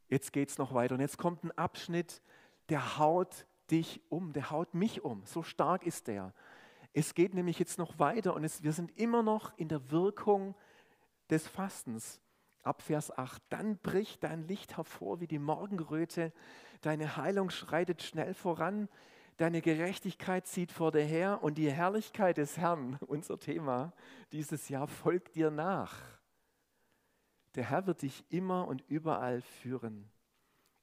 Jetzt 0.09 0.33
geht 0.33 0.51
es 0.51 0.59
noch 0.59 0.75
weiter 0.75 0.95
und 0.95 1.01
jetzt 1.01 1.19
kommt 1.19 1.45
ein 1.45 1.53
Abschnitt, 1.53 2.23
der 2.69 2.99
haut 2.99 3.47
dich 3.71 4.01
um, 4.09 4.33
der 4.33 4.51
haut 4.51 4.75
mich 4.75 5.03
um. 5.05 5.25
So 5.25 5.43
stark 5.43 5.87
ist 5.87 6.07
der. 6.09 6.35
Es 6.93 7.15
geht 7.15 7.33
nämlich 7.33 7.59
jetzt 7.59 7.79
noch 7.79 7.99
weiter 7.99 8.35
und 8.35 8.45
es, 8.45 8.63
wir 8.63 8.73
sind 8.73 8.97
immer 8.99 9.23
noch 9.23 9.57
in 9.57 9.69
der 9.69 9.91
Wirkung 9.91 10.55
des 11.31 11.47
Fastens. 11.47 12.21
Ab 12.63 12.83
Vers 12.83 13.17
8, 13.17 13.43
dann 13.49 13.79
bricht 13.79 14.23
dein 14.23 14.47
Licht 14.47 14.77
hervor 14.77 15.21
wie 15.21 15.27
die 15.27 15.41
Morgenröte, 15.41 16.33
Deine 16.83 17.17
Heilung 17.17 17.51
schreitet 17.51 18.03
schnell 18.03 18.35
voran. 18.35 18.89
Deine 19.43 19.61
Gerechtigkeit 19.61 20.47
zieht 20.47 20.71
vor 20.71 20.93
dir 20.93 21.03
her 21.03 21.41
und 21.43 21.59
die 21.59 21.69
Herrlichkeit 21.69 22.37
des 22.37 22.59
Herrn, 22.59 22.97
unser 23.09 23.41
Thema 23.41 23.93
dieses 24.31 24.69
Jahr, 24.69 24.87
folgt 24.87 25.35
dir 25.35 25.51
nach. 25.51 25.97
Der 27.57 27.69
Herr 27.69 27.89
wird 27.89 28.03
dich 28.03 28.25
immer 28.29 28.69
und 28.69 28.85
überall 28.87 29.41
führen. 29.41 30.09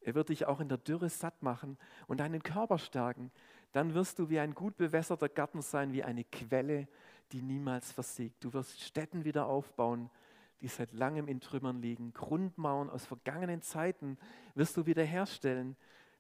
Er 0.01 0.13
wird 0.13 0.28
dich 0.28 0.46
auch 0.46 0.60
in 0.60 0.68
der 0.68 0.78
Dürre 0.78 1.08
satt 1.08 1.42
machen 1.42 1.78
und 2.08 2.20
deinen 2.20 2.44
Körper 2.44 2.80
stärken. 2.80 3.32
Dann 3.72 3.94
wirst 3.94 4.20
du 4.20 4.30
wie 4.30 4.39
ein 4.39 4.54
gut 4.54 4.75
bewässerter 4.75 5.30
Garten 5.30 5.62
sein, 5.62 5.94
wie 5.94 6.04
eine 6.04 6.25
Quelle, 6.25 6.89
die 7.32 7.42
niemals 7.42 7.94
versiegt. 7.94 8.44
Du 8.44 8.51
wirst 8.51 8.82
Städten 8.82 9.24
wieder 9.24 9.46
aufbauen, 9.46 10.10
die 10.60 10.68
seit 10.68 10.92
langem 10.92 11.30
in 11.30 11.39
Trümmern 11.39 11.82
liegen. 11.82 12.12
Grundmauern 12.12 12.89
aus 12.89 13.06
vergangenen 13.06 13.62
Zeiten 13.62 14.18
wirst 14.54 14.75
du 14.75 14.86
wiederherstellen. 14.86 15.78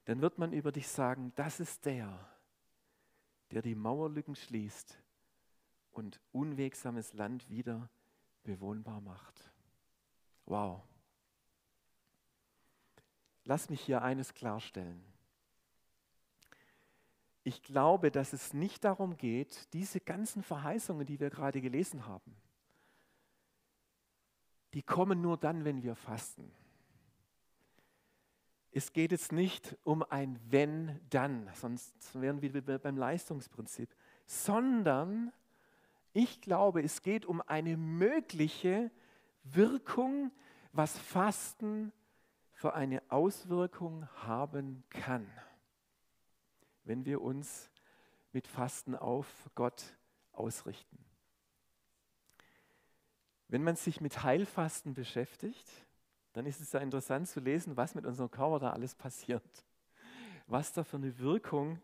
Dann 0.09 0.21
wird 0.21 0.39
man 0.39 0.53
über 0.53 0.71
dich 0.71 0.87
sagen, 0.87 1.33
das 1.35 1.59
ist 1.59 1.85
der, 1.85 2.27
der 3.51 3.61
die 3.61 3.75
Mauerlücken 3.75 4.35
schließt 4.35 4.97
und 5.91 6.19
unwegsames 6.31 7.13
Land 7.13 7.47
wieder 7.47 7.91
bewohnbar 8.41 9.01
macht. 9.01 9.51
Wow. 10.47 10.81
Lass 13.43 13.69
mich 13.69 13.81
hier 13.81 14.01
eines 14.01 14.33
klarstellen. 14.33 14.99
Ich 17.43 17.61
glaube, 17.61 18.09
dass 18.09 18.33
es 18.33 18.51
nicht 18.51 18.85
darum 18.85 19.15
geht, 19.15 19.71
diese 19.73 19.99
ganzen 19.99 20.41
Verheißungen, 20.41 21.05
die 21.05 21.19
wir 21.19 21.29
gerade 21.29 21.61
gelesen 21.61 22.07
haben, 22.07 22.35
die 24.73 24.81
kommen 24.81 25.21
nur 25.21 25.37
dann, 25.37 25.65
wenn 25.65 25.83
wir 25.83 25.93
fasten. 25.93 26.51
Es 28.71 28.93
geht 28.93 29.11
jetzt 29.11 29.31
nicht 29.31 29.77
um 29.83 30.03
ein 30.03 30.39
Wenn, 30.49 30.99
dann, 31.09 31.49
sonst 31.55 31.93
wären 32.19 32.41
wir 32.41 32.77
beim 32.79 32.97
Leistungsprinzip, 32.97 33.89
sondern 34.25 35.31
ich 36.13 36.41
glaube, 36.41 36.83
es 36.83 37.01
geht 37.01 37.25
um 37.25 37.41
eine 37.41 37.77
mögliche 37.77 38.91
Wirkung, 39.43 40.31
was 40.71 40.97
Fasten 40.97 41.91
für 42.51 42.73
eine 42.73 43.01
Auswirkung 43.09 44.07
haben 44.23 44.83
kann, 44.89 45.27
wenn 46.83 47.05
wir 47.05 47.21
uns 47.21 47.71
mit 48.33 48.47
Fasten 48.47 48.95
auf 48.95 49.49
Gott 49.55 49.95
ausrichten. 50.31 50.97
Wenn 53.47 53.63
man 53.63 53.75
sich 53.75 53.99
mit 53.99 54.23
Heilfasten 54.23 54.93
beschäftigt, 54.93 55.67
dann 56.39 56.45
ist 56.45 56.61
es 56.61 56.71
ja 56.71 56.79
interessant 56.79 57.27
zu 57.27 57.41
lesen, 57.41 57.75
was 57.75 57.95
mit 57.95 58.05
unserem 58.05 58.31
Körper 58.31 58.59
da 58.59 58.69
alles 58.69 58.95
passiert. 58.95 59.43
Was 60.47 60.71
da 60.71 60.85
für 60.85 60.95
eine 60.95 61.19
Wirkung 61.19 61.81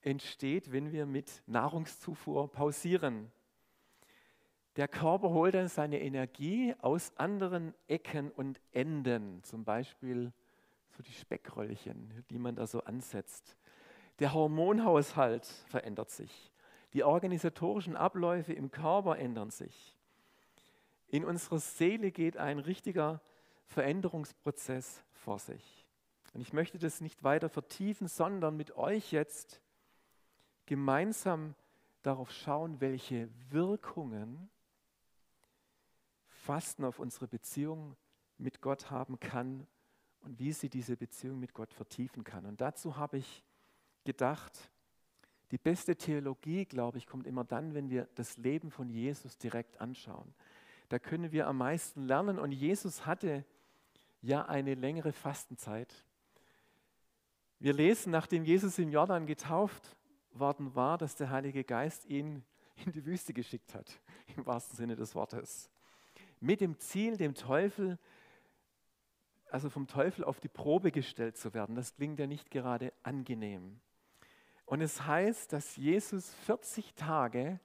entsteht, 0.00 0.70
wenn 0.70 0.92
wir 0.92 1.06
mit 1.06 1.42
Nahrungszufuhr 1.46 2.48
pausieren. 2.52 3.32
Der 4.76 4.86
Körper 4.86 5.30
holt 5.30 5.54
dann 5.54 5.66
seine 5.66 6.00
Energie 6.00 6.72
aus 6.82 7.16
anderen 7.16 7.74
Ecken 7.88 8.30
und 8.30 8.60
Enden, 8.70 9.42
zum 9.42 9.64
Beispiel 9.64 10.32
so 10.96 11.02
die 11.02 11.12
Speckröllchen, 11.12 12.24
die 12.30 12.38
man 12.38 12.54
da 12.54 12.68
so 12.68 12.80
ansetzt. 12.84 13.56
Der 14.20 14.34
Hormonhaushalt 14.34 15.46
verändert 15.66 16.10
sich. 16.10 16.52
Die 16.92 17.02
organisatorischen 17.02 17.96
Abläufe 17.96 18.52
im 18.52 18.70
Körper 18.70 19.18
ändern 19.18 19.50
sich. 19.50 19.98
In 21.08 21.24
unserer 21.24 21.58
Seele 21.58 22.12
geht 22.12 22.36
ein 22.36 22.60
richtiger 22.60 23.20
Veränderungsprozess 23.66 25.02
vor 25.12 25.38
sich. 25.38 25.86
Und 26.32 26.40
ich 26.40 26.52
möchte 26.52 26.78
das 26.78 27.00
nicht 27.00 27.22
weiter 27.22 27.48
vertiefen, 27.48 28.08
sondern 28.08 28.56
mit 28.56 28.76
euch 28.76 29.12
jetzt 29.12 29.60
gemeinsam 30.66 31.54
darauf 32.02 32.30
schauen, 32.32 32.80
welche 32.80 33.28
Wirkungen 33.50 34.50
Fasten 36.28 36.84
auf 36.84 36.98
unsere 36.98 37.28
Beziehung 37.28 37.96
mit 38.36 38.60
Gott 38.60 38.90
haben 38.90 39.18
kann 39.20 39.66
und 40.20 40.38
wie 40.38 40.52
sie 40.52 40.68
diese 40.68 40.96
Beziehung 40.96 41.38
mit 41.38 41.54
Gott 41.54 41.72
vertiefen 41.72 42.24
kann. 42.24 42.44
Und 42.44 42.60
dazu 42.60 42.96
habe 42.96 43.18
ich 43.18 43.44
gedacht, 44.04 44.70
die 45.50 45.58
beste 45.58 45.96
Theologie, 45.96 46.64
glaube 46.64 46.98
ich, 46.98 47.06
kommt 47.06 47.26
immer 47.26 47.44
dann, 47.44 47.74
wenn 47.74 47.88
wir 47.88 48.08
das 48.16 48.36
Leben 48.36 48.70
von 48.70 48.90
Jesus 48.90 49.38
direkt 49.38 49.80
anschauen 49.80 50.34
da 50.88 50.98
können 50.98 51.32
wir 51.32 51.46
am 51.46 51.58
meisten 51.58 52.06
lernen. 52.06 52.38
Und 52.38 52.52
Jesus 52.52 53.06
hatte 53.06 53.44
ja 54.24 54.46
eine 54.46 54.74
längere 54.74 55.12
Fastenzeit. 55.12 56.04
Wir 57.58 57.74
lesen, 57.74 58.10
nachdem 58.10 58.44
Jesus 58.44 58.78
im 58.78 58.90
Jordan 58.90 59.26
getauft 59.26 59.96
worden 60.32 60.74
war, 60.74 60.98
dass 60.98 61.14
der 61.14 61.30
Heilige 61.30 61.62
Geist 61.62 62.06
ihn 62.06 62.42
in 62.84 62.92
die 62.92 63.04
Wüste 63.04 63.32
geschickt 63.32 63.74
hat, 63.74 64.00
im 64.36 64.46
wahrsten 64.46 64.76
Sinne 64.76 64.96
des 64.96 65.14
Wortes. 65.14 65.70
Mit 66.40 66.60
dem 66.60 66.78
Ziel, 66.78 67.16
dem 67.16 67.34
Teufel, 67.34 67.98
also 69.50 69.70
vom 69.70 69.86
Teufel 69.86 70.24
auf 70.24 70.40
die 70.40 70.48
Probe 70.48 70.90
gestellt 70.90 71.36
zu 71.36 71.54
werden. 71.54 71.76
Das 71.76 71.94
klingt 71.94 72.18
ja 72.18 72.26
nicht 72.26 72.50
gerade 72.50 72.92
angenehm. 73.02 73.80
Und 74.64 74.80
es 74.80 75.06
heißt, 75.06 75.52
dass 75.52 75.76
Jesus 75.76 76.34
40 76.46 76.94
Tage 76.94 77.60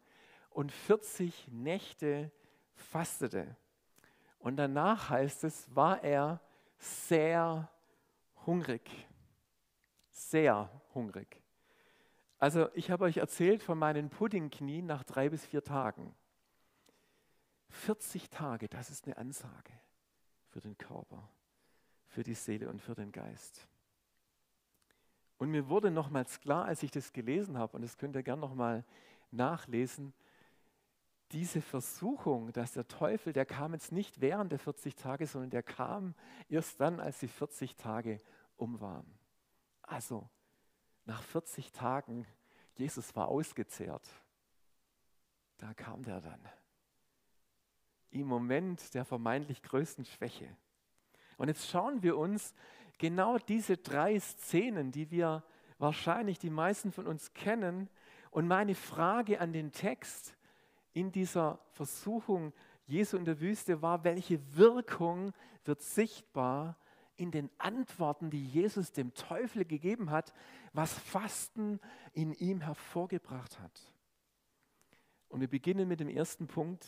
und 0.50 0.72
40 0.72 1.48
Nächte 1.52 2.32
fastete. 2.74 3.56
Und 4.40 4.58
danach 4.58 5.10
heißt 5.10 5.46
es, 5.46 5.74
war 5.74 6.04
er 6.04 6.42
sehr 6.80 7.70
hungrig. 8.46 9.08
Sehr 10.12 10.70
hungrig. 10.94 11.42
Also 12.40 12.70
ich 12.74 12.90
habe 12.90 13.04
euch 13.04 13.18
erzählt 13.18 13.62
von 13.62 13.78
meinen 13.78 14.10
Puddingknien 14.10 14.86
nach 14.86 15.04
drei 15.04 15.30
bis 15.30 15.46
vier 15.46 15.64
Tagen. 15.64 16.16
40 17.70 18.30
Tage, 18.30 18.68
das 18.68 18.90
ist 18.90 19.06
eine 19.06 19.18
Ansage 19.18 19.74
für 20.48 20.62
den 20.62 20.78
Körper, 20.78 21.30
für 22.08 22.24
die 22.24 22.34
Seele 22.34 22.70
und 22.70 22.82
für 22.82 22.96
den 22.96 23.12
Geist. 23.12 23.68
Und 25.38 25.52
mir 25.52 25.70
wurde 25.70 25.92
nochmals 25.92 26.40
klar, 26.40 26.66
als 26.66 26.82
ich 26.84 26.92
das 26.92 27.14
gelesen 27.14 27.58
habe, 27.58 27.76
und 27.78 27.84
das 27.84 27.98
könnt 27.98 28.16
ihr 28.16 28.24
gerne 28.24 28.42
nochmal 28.42 28.84
nachlesen, 29.32 30.14
diese 31.32 31.62
Versuchung, 31.62 32.52
dass 32.54 32.74
der 32.74 32.88
Teufel, 32.88 33.34
der 33.34 33.46
kam 33.46 33.74
jetzt 33.74 33.92
nicht 33.92 34.20
während 34.22 34.52
der 34.52 34.60
40 34.60 34.96
Tage, 34.96 35.28
sondern 35.28 35.52
der 35.52 35.64
kam 35.64 36.16
erst 36.50 36.80
dann, 36.80 37.00
als 37.00 37.20
die 37.20 37.28
40 37.28 37.76
Tage 37.76 38.22
um 38.58 38.82
waren. 38.82 39.06
Also 39.84 40.28
nach 41.06 41.22
40 41.22 41.72
Tagen, 41.72 42.26
Jesus 42.76 43.16
war 43.16 43.28
ausgezehrt, 43.28 44.08
da 45.58 45.74
kam 45.74 46.04
der 46.04 46.22
dann. 46.22 46.42
Im 48.12 48.28
Moment 48.28 48.94
der 48.94 49.06
vermeintlich 49.06 49.62
größten 49.62 50.06
Schwäche. 50.06 50.56
Und 51.38 51.48
jetzt 51.48 51.70
schauen 51.70 52.02
wir 52.02 52.18
uns 52.18 52.54
genau 52.98 53.38
diese 53.38 53.78
drei 53.78 54.20
Szenen, 54.20 54.92
die 54.92 55.12
wir 55.12 55.44
wahrscheinlich 55.78 56.40
die 56.40 56.50
meisten 56.50 56.92
von 56.92 57.08
uns 57.08 57.34
kennen. 57.34 57.90
Und 58.32 58.48
meine 58.48 58.76
Frage 58.76 59.40
an 59.40 59.54
den 59.54 59.72
Text, 59.72 60.36
in 61.00 61.12
dieser 61.12 61.60
Versuchung 61.72 62.54
Jesu 62.86 63.16
in 63.16 63.24
der 63.24 63.40
Wüste 63.40 63.82
war, 63.82 64.04
welche 64.04 64.40
Wirkung 64.56 65.32
wird 65.64 65.82
sichtbar 65.82 66.78
in 67.16 67.32
den 67.32 67.50
Antworten, 67.58 68.30
die 68.30 68.46
Jesus 68.46 68.92
dem 68.92 69.14
Teufel 69.14 69.64
gegeben 69.64 70.10
hat, 70.10 70.34
was 70.74 70.94
Fasten 70.94 71.80
in 72.14 72.34
ihm 72.34 72.62
hervorgebracht 72.62 73.60
hat. 73.60 73.94
Und 75.30 75.40
wir 75.40 75.48
beginnen 75.48 75.88
mit 75.88 76.00
dem 76.00 76.10
ersten 76.10 76.48
Punkt. 76.48 76.86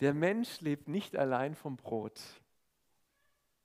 Der 0.00 0.14
Mensch 0.14 0.60
lebt 0.60 0.88
nicht 0.88 1.16
allein 1.16 1.54
vom 1.54 1.76
Brot. 1.76 2.20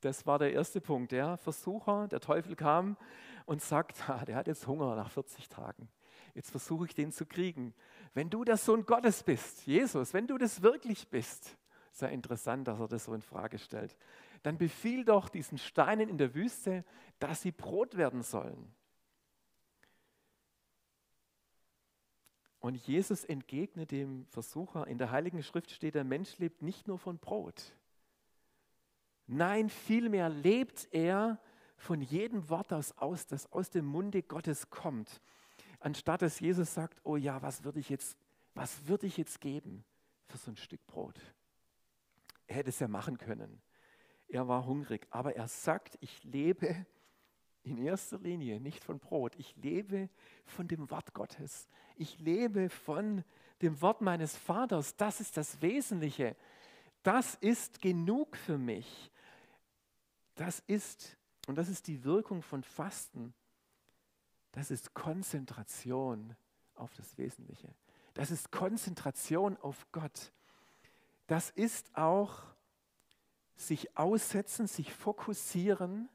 Das 0.02 0.26
war 0.26 0.40
der 0.40 0.54
erste 0.54 0.82
Punkt. 0.82 1.12
Der 1.12 1.38
Versucher, 1.38 2.08
der 2.08 2.20
Teufel 2.20 2.56
kam 2.56 2.98
und 3.46 3.62
sagt, 3.62 3.98
der 4.28 4.36
hat 4.36 4.48
jetzt 4.48 4.66
Hunger 4.66 4.96
nach 4.96 5.12
40 5.12 5.50
Tagen. 5.50 5.90
Jetzt 6.34 6.52
versuche 6.52 6.86
ich 6.86 6.94
den 6.94 7.12
zu 7.12 7.26
kriegen. 7.26 7.74
Wenn 8.14 8.30
du 8.30 8.44
der 8.44 8.58
Sohn 8.58 8.86
Gottes 8.86 9.24
bist, 9.24 9.66
Jesus, 9.66 10.14
wenn 10.14 10.28
du 10.28 10.38
das 10.38 10.62
wirklich 10.62 11.08
bist, 11.08 11.58
sehr 11.92 12.10
interessant, 12.10 12.68
dass 12.68 12.80
er 12.80 12.88
das 12.88 13.06
so 13.06 13.14
in 13.14 13.22
Frage 13.22 13.58
stellt, 13.58 13.98
dann 14.44 14.58
befiehl 14.58 15.04
doch 15.04 15.30
diesen 15.30 15.58
Steinen 15.58 16.10
in 16.10 16.18
der 16.18 16.34
Wüste, 16.36 16.86
dass 17.20 17.42
sie 17.42 17.52
Brot 17.52 17.98
werden 17.98 18.22
sollen. 18.22 18.74
Und 22.60 22.76
Jesus 22.76 23.24
entgegnet 23.24 23.92
dem 23.92 24.26
Versucher, 24.28 24.88
in 24.88 24.98
der 24.98 25.12
Heiligen 25.12 25.42
Schrift 25.44 25.72
steht, 25.72 25.96
der 25.96 26.04
Mensch 26.04 26.38
lebt 26.38 26.62
nicht 26.62 26.88
nur 26.88 26.98
von 26.98 27.18
Brot. 27.18 27.76
Nein, 29.26 29.70
vielmehr 29.70 30.30
lebt 30.30 30.88
er 30.92 31.40
von 31.78 32.02
jedem 32.02 32.50
Wort, 32.50 32.72
das 32.72 32.98
aus, 32.98 33.28
das 33.28 33.52
aus 33.52 33.70
dem 33.70 33.86
Munde 33.86 34.24
Gottes 34.24 34.70
kommt 34.70 35.22
anstatt 35.80 36.22
dass 36.22 36.40
Jesus 36.40 36.74
sagt, 36.74 37.00
oh 37.04 37.16
ja, 37.16 37.42
was 37.42 37.64
würde 37.64 37.80
ich 37.80 37.90
jetzt, 37.90 38.18
was 38.54 38.88
würde 38.88 39.08
ich 39.08 39.18
jetzt 39.18 39.42
geben 39.42 39.84
für 40.28 40.38
so 40.38 40.52
ein 40.52 40.58
Stück 40.58 40.86
Brot? 40.88 41.20
Er 42.48 42.58
hätte 42.58 42.70
es 42.70 42.80
ja 42.80 42.88
machen 42.88 43.18
können. 43.18 43.62
Er 44.28 44.48
war 44.48 44.66
hungrig, 44.66 45.08
aber 45.10 45.36
er 45.36 45.48
sagt, 45.48 45.98
ich 46.02 46.24
lebe 46.24 46.86
in 47.64 47.78
erster 47.78 48.18
Linie 48.20 48.60
nicht 48.60 48.84
von 48.84 49.00
Brot, 49.00 49.36
ich 49.38 49.56
lebe 49.58 50.10
von 50.46 50.68
dem 50.68 50.90
Wort 50.90 51.14
Gottes. 51.14 51.68
Ich 51.96 52.20
lebe 52.20 52.70
von 52.70 53.24
dem 53.62 53.82
Wort 53.82 54.02
meines 54.02 54.38
Vaters. 54.38 54.96
Das 54.96 55.20
ist 55.20 55.36
das 55.38 55.62
Wesentliche. 55.62 56.36
Das 57.04 57.36
ist 57.36 57.82
genug 57.82 58.38
für 58.38 58.58
mich. 58.58 59.12
Das 60.36 60.60
ist, 60.68 61.18
und 61.48 61.58
das 61.58 61.68
ist 61.68 61.88
die 61.88 62.04
Wirkung 62.04 62.42
von 62.42 62.64
Fasten. 62.64 63.34
Das 64.58 64.72
ist 64.72 64.96
Konzentration 64.96 66.36
auf 66.74 66.92
das 66.96 67.16
Wesentliche. 67.20 67.72
Das 68.16 68.32
ist 68.32 68.52
Konzentration 68.52 69.56
auf 69.58 69.86
Gott. 69.92 70.32
Das 71.28 71.52
ist 71.52 71.96
auch 71.96 72.42
sich 73.56 73.96
aussetzen, 73.96 74.66
sich 74.66 74.92
fokussieren, 74.92 76.10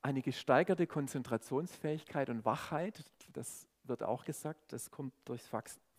eine 0.00 0.22
gesteigerte 0.22 0.86
Konzentrationsfähigkeit 0.86 2.30
und 2.30 2.46
Wachheit. 2.46 3.04
Das 3.34 3.66
wird 3.82 4.02
auch 4.02 4.24
gesagt, 4.24 4.72
das 4.72 4.90
kommt 4.90 5.12
durchs 5.26 5.46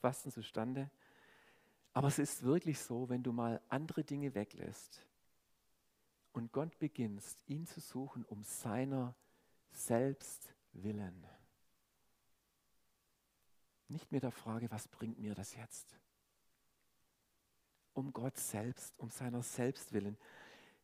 Fasten 0.02 0.32
zustande. 0.32 0.90
Aber 1.94 2.08
es 2.08 2.18
ist 2.18 2.42
wirklich 2.42 2.80
so, 2.80 3.10
wenn 3.10 3.22
du 3.22 3.32
mal 3.32 3.62
andere 3.70 4.04
Dinge 4.04 4.34
weglässt 4.34 5.06
und 6.34 6.52
Gott 6.52 6.80
beginnst, 6.80 7.38
ihn 7.46 7.68
zu 7.68 7.80
suchen 7.80 8.26
um 8.26 8.44
seiner 8.44 9.14
selbst 9.76 10.54
willen. 10.74 11.26
Nicht 13.88 14.12
mit 14.12 14.24
der 14.24 14.32
Frage, 14.32 14.70
was 14.72 14.88
bringt 14.88 15.20
mir 15.20 15.36
das 15.36 15.56
jetzt? 15.56 16.00
Um 17.94 18.12
Gott 18.12 18.38
selbst, 18.38 18.94
um 18.98 19.10
seiner 19.10 19.42
selbst 19.42 19.94
willen. 19.94 20.18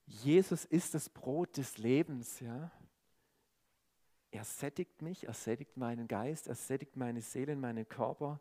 Jesus 0.05 0.65
ist 0.65 0.93
das 0.93 1.09
Brot 1.09 1.57
des 1.57 1.77
Lebens, 1.77 2.39
ja. 2.39 2.71
Er 4.29 4.45
sättigt 4.45 5.01
mich, 5.01 5.25
er 5.25 5.33
sättigt 5.33 5.75
meinen 5.75 6.07
Geist, 6.07 6.47
er 6.47 6.55
sättigt 6.55 6.95
meine 6.95 7.21
Seele, 7.21 7.55
meinen 7.55 7.87
Körper. 7.87 8.39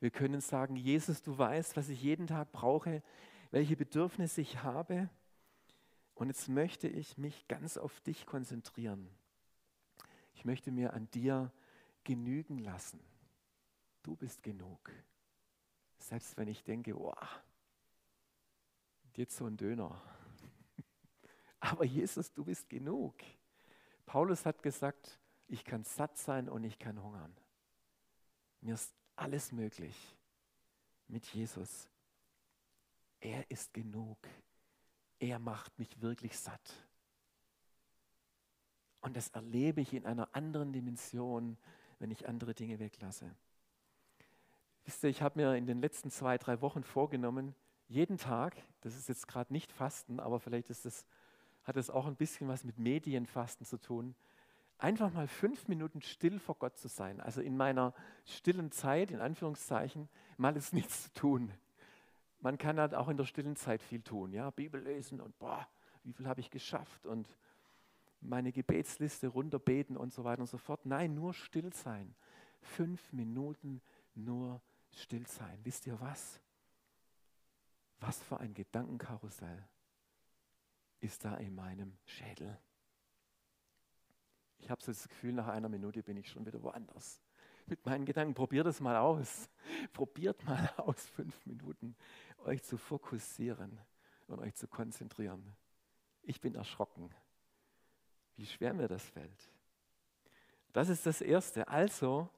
Wir 0.00 0.10
können 0.10 0.40
sagen, 0.40 0.76
Jesus, 0.76 1.22
du 1.22 1.36
weißt, 1.36 1.76
was 1.76 1.88
ich 1.88 2.02
jeden 2.02 2.26
Tag 2.26 2.50
brauche, 2.50 3.02
welche 3.50 3.76
Bedürfnisse 3.76 4.40
ich 4.40 4.62
habe. 4.62 5.08
Und 6.14 6.28
jetzt 6.28 6.48
möchte 6.48 6.88
ich 6.88 7.18
mich 7.18 7.46
ganz 7.46 7.76
auf 7.76 8.00
dich 8.00 8.26
konzentrieren. 8.26 9.08
Ich 10.38 10.44
möchte 10.44 10.70
mir 10.70 10.92
an 10.92 11.10
dir 11.10 11.50
genügen 12.04 12.58
lassen. 12.58 13.00
Du 14.04 14.14
bist 14.14 14.40
genug. 14.44 14.92
Selbst 15.98 16.36
wenn 16.36 16.46
ich 16.46 16.62
denke, 16.62 16.96
wow, 16.96 17.42
jetzt 19.16 19.36
so 19.36 19.46
ein 19.46 19.56
Döner. 19.56 20.00
Aber 21.58 21.84
Jesus, 21.84 22.32
du 22.32 22.44
bist 22.44 22.68
genug. 22.68 23.16
Paulus 24.06 24.46
hat 24.46 24.62
gesagt, 24.62 25.18
ich 25.48 25.64
kann 25.64 25.82
satt 25.82 26.16
sein 26.16 26.48
und 26.48 26.62
ich 26.62 26.78
kann 26.78 27.02
hungern. 27.02 27.36
Mir 28.60 28.74
ist 28.74 28.94
alles 29.16 29.50
möglich 29.50 30.16
mit 31.08 31.26
Jesus. 31.26 31.88
Er 33.18 33.50
ist 33.50 33.74
genug. 33.74 34.18
Er 35.18 35.40
macht 35.40 35.76
mich 35.80 36.00
wirklich 36.00 36.38
satt. 36.38 36.87
Und 39.08 39.16
das 39.16 39.28
erlebe 39.28 39.80
ich 39.80 39.94
in 39.94 40.04
einer 40.04 40.28
anderen 40.34 40.70
Dimension, 40.70 41.56
wenn 41.98 42.10
ich 42.10 42.28
andere 42.28 42.52
Dinge 42.52 42.78
weglasse. 42.78 43.34
Wisst 44.84 45.02
ihr, 45.02 45.08
ich 45.08 45.22
habe 45.22 45.40
mir 45.40 45.54
in 45.54 45.66
den 45.66 45.80
letzten 45.80 46.10
zwei, 46.10 46.36
drei 46.36 46.60
Wochen 46.60 46.82
vorgenommen, 46.84 47.54
jeden 47.86 48.18
Tag, 48.18 48.54
das 48.82 48.94
ist 48.94 49.08
jetzt 49.08 49.26
gerade 49.26 49.50
nicht 49.50 49.72
Fasten, 49.72 50.20
aber 50.20 50.40
vielleicht 50.40 50.68
ist 50.68 50.84
das, 50.84 51.06
hat 51.64 51.78
es 51.78 51.88
auch 51.88 52.06
ein 52.06 52.16
bisschen 52.16 52.48
was 52.48 52.64
mit 52.64 52.78
Medienfasten 52.78 53.64
zu 53.64 53.78
tun, 53.78 54.14
einfach 54.76 55.10
mal 55.10 55.26
fünf 55.26 55.68
Minuten 55.68 56.02
still 56.02 56.38
vor 56.38 56.56
Gott 56.56 56.76
zu 56.76 56.88
sein. 56.88 57.18
Also 57.22 57.40
in 57.40 57.56
meiner 57.56 57.94
stillen 58.26 58.70
Zeit, 58.72 59.10
in 59.10 59.22
Anführungszeichen, 59.22 60.10
mal 60.36 60.54
ist 60.54 60.72
nichts 60.74 61.04
zu 61.04 61.14
tun. 61.14 61.50
Man 62.40 62.58
kann 62.58 62.78
halt 62.78 62.94
auch 62.94 63.08
in 63.08 63.16
der 63.16 63.24
stillen 63.24 63.56
Zeit 63.56 63.82
viel 63.82 64.02
tun, 64.02 64.34
ja, 64.34 64.50
Bibel 64.50 64.82
lesen 64.82 65.22
und 65.22 65.38
boah, 65.38 65.66
wie 66.04 66.12
viel 66.12 66.28
habe 66.28 66.40
ich 66.40 66.50
geschafft 66.50 67.06
und 67.06 67.26
meine 68.20 68.52
Gebetsliste 68.52 69.28
runterbeten 69.28 69.96
und 69.96 70.12
so 70.12 70.24
weiter 70.24 70.42
und 70.42 70.48
so 70.48 70.58
fort. 70.58 70.84
Nein, 70.84 71.14
nur 71.14 71.34
still 71.34 71.72
sein. 71.72 72.14
Fünf 72.60 73.12
Minuten 73.12 73.80
nur 74.14 74.60
still 74.92 75.26
sein. 75.26 75.58
Wisst 75.64 75.86
ihr 75.86 76.00
was? 76.00 76.40
Was 78.00 78.22
für 78.22 78.38
ein 78.40 78.54
Gedankenkarussell 78.54 79.64
ist 81.00 81.24
da 81.24 81.34
in 81.36 81.54
meinem 81.54 81.96
Schädel? 82.04 82.58
Ich 84.58 84.70
habe 84.70 84.82
so 84.82 84.90
das 84.90 85.08
Gefühl, 85.08 85.32
nach 85.32 85.48
einer 85.48 85.68
Minute 85.68 86.02
bin 86.02 86.16
ich 86.16 86.28
schon 86.28 86.44
wieder 86.44 86.62
woanders. 86.62 87.20
Mit 87.66 87.84
meinen 87.84 88.06
Gedanken, 88.06 88.34
probiert 88.34 88.66
es 88.66 88.80
mal 88.80 88.96
aus. 88.96 89.48
Probiert 89.92 90.42
mal 90.44 90.72
aus, 90.78 91.06
fünf 91.06 91.44
Minuten 91.46 91.94
euch 92.44 92.62
zu 92.62 92.78
fokussieren 92.78 93.78
und 94.26 94.38
euch 94.40 94.54
zu 94.54 94.66
konzentrieren. 94.66 95.54
Ich 96.22 96.40
bin 96.40 96.54
erschrocken 96.54 97.14
wie 98.38 98.46
schwer 98.46 98.72
mir 98.72 98.88
das 98.88 99.04
fällt. 99.04 99.50
Das 100.72 100.88
ist 100.88 101.04
das 101.06 101.20
Erste. 101.20 101.68
Also, 101.68 102.30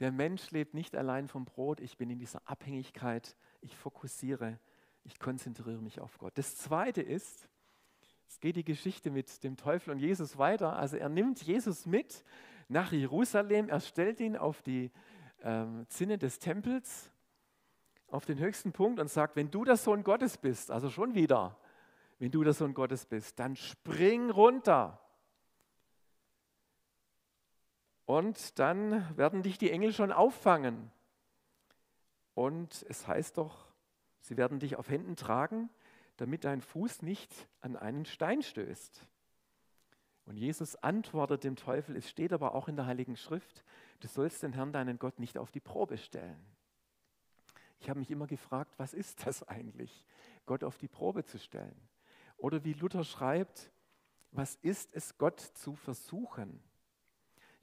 der 0.00 0.10
Mensch 0.10 0.50
lebt 0.50 0.74
nicht 0.74 0.96
allein 0.96 1.28
vom 1.28 1.44
Brot. 1.44 1.80
Ich 1.80 1.96
bin 1.96 2.10
in 2.10 2.18
dieser 2.18 2.40
Abhängigkeit 2.46 3.36
Ich 3.60 3.76
fokussiere, 3.76 4.58
ich 5.04 5.18
konzentriere 5.18 5.80
mich 5.80 6.00
auf 6.00 6.18
Gott. 6.18 6.32
Das 6.36 6.56
Zweite 6.56 7.02
ist, 7.02 7.48
es 8.28 8.40
geht 8.40 8.56
die 8.56 8.64
Geschichte 8.64 9.10
mit 9.10 9.44
dem 9.44 9.56
Teufel 9.56 9.90
und 9.92 9.98
Jesus 9.98 10.38
weiter. 10.38 10.76
Also 10.76 10.96
er 10.96 11.08
nimmt 11.08 11.42
Jesus 11.42 11.86
mit 11.86 12.24
nach 12.68 12.90
Jerusalem, 12.90 13.68
er 13.68 13.80
stellt 13.80 14.20
ihn 14.20 14.36
auf 14.36 14.62
die 14.62 14.90
ähm, 15.42 15.86
Zinne 15.88 16.18
des 16.18 16.38
Tempels, 16.38 17.10
auf 18.08 18.24
den 18.24 18.38
höchsten 18.38 18.72
Punkt 18.72 18.98
und 18.98 19.08
sagt, 19.08 19.36
wenn 19.36 19.50
du 19.50 19.64
der 19.64 19.76
Sohn 19.76 20.02
Gottes 20.02 20.38
bist, 20.38 20.70
also 20.70 20.88
schon 20.88 21.14
wieder, 21.14 21.58
wenn 22.18 22.30
du 22.30 22.42
der 22.42 22.54
Sohn 22.54 22.72
Gottes 22.72 23.04
bist, 23.06 23.38
dann 23.38 23.56
spring 23.56 24.30
runter. 24.30 25.03
Und 28.06 28.58
dann 28.58 29.16
werden 29.16 29.42
dich 29.42 29.58
die 29.58 29.70
Engel 29.70 29.92
schon 29.92 30.12
auffangen. 30.12 30.90
Und 32.34 32.84
es 32.88 33.06
heißt 33.06 33.38
doch, 33.38 33.66
sie 34.20 34.36
werden 34.36 34.58
dich 34.58 34.76
auf 34.76 34.88
Händen 34.88 35.16
tragen, 35.16 35.70
damit 36.16 36.44
dein 36.44 36.60
Fuß 36.60 37.02
nicht 37.02 37.32
an 37.60 37.76
einen 37.76 38.04
Stein 38.04 38.42
stößt. 38.42 39.06
Und 40.26 40.36
Jesus 40.36 40.76
antwortet 40.76 41.44
dem 41.44 41.56
Teufel, 41.56 41.96
es 41.96 42.08
steht 42.08 42.32
aber 42.32 42.54
auch 42.54 42.68
in 42.68 42.76
der 42.76 42.86
Heiligen 42.86 43.16
Schrift, 43.16 43.64
du 44.00 44.08
sollst 44.08 44.42
den 44.42 44.52
Herrn, 44.52 44.72
deinen 44.72 44.98
Gott, 44.98 45.18
nicht 45.18 45.36
auf 45.36 45.50
die 45.50 45.60
Probe 45.60 45.98
stellen. 45.98 46.42
Ich 47.78 47.90
habe 47.90 47.98
mich 47.98 48.10
immer 48.10 48.26
gefragt, 48.26 48.74
was 48.78 48.94
ist 48.94 49.26
das 49.26 49.46
eigentlich, 49.46 50.06
Gott 50.46 50.64
auf 50.64 50.78
die 50.78 50.88
Probe 50.88 51.24
zu 51.24 51.38
stellen? 51.38 51.76
Oder 52.38 52.64
wie 52.64 52.72
Luther 52.72 53.04
schreibt, 53.04 53.70
was 54.30 54.56
ist 54.56 54.94
es, 54.94 55.18
Gott 55.18 55.40
zu 55.40 55.74
versuchen? 55.74 56.62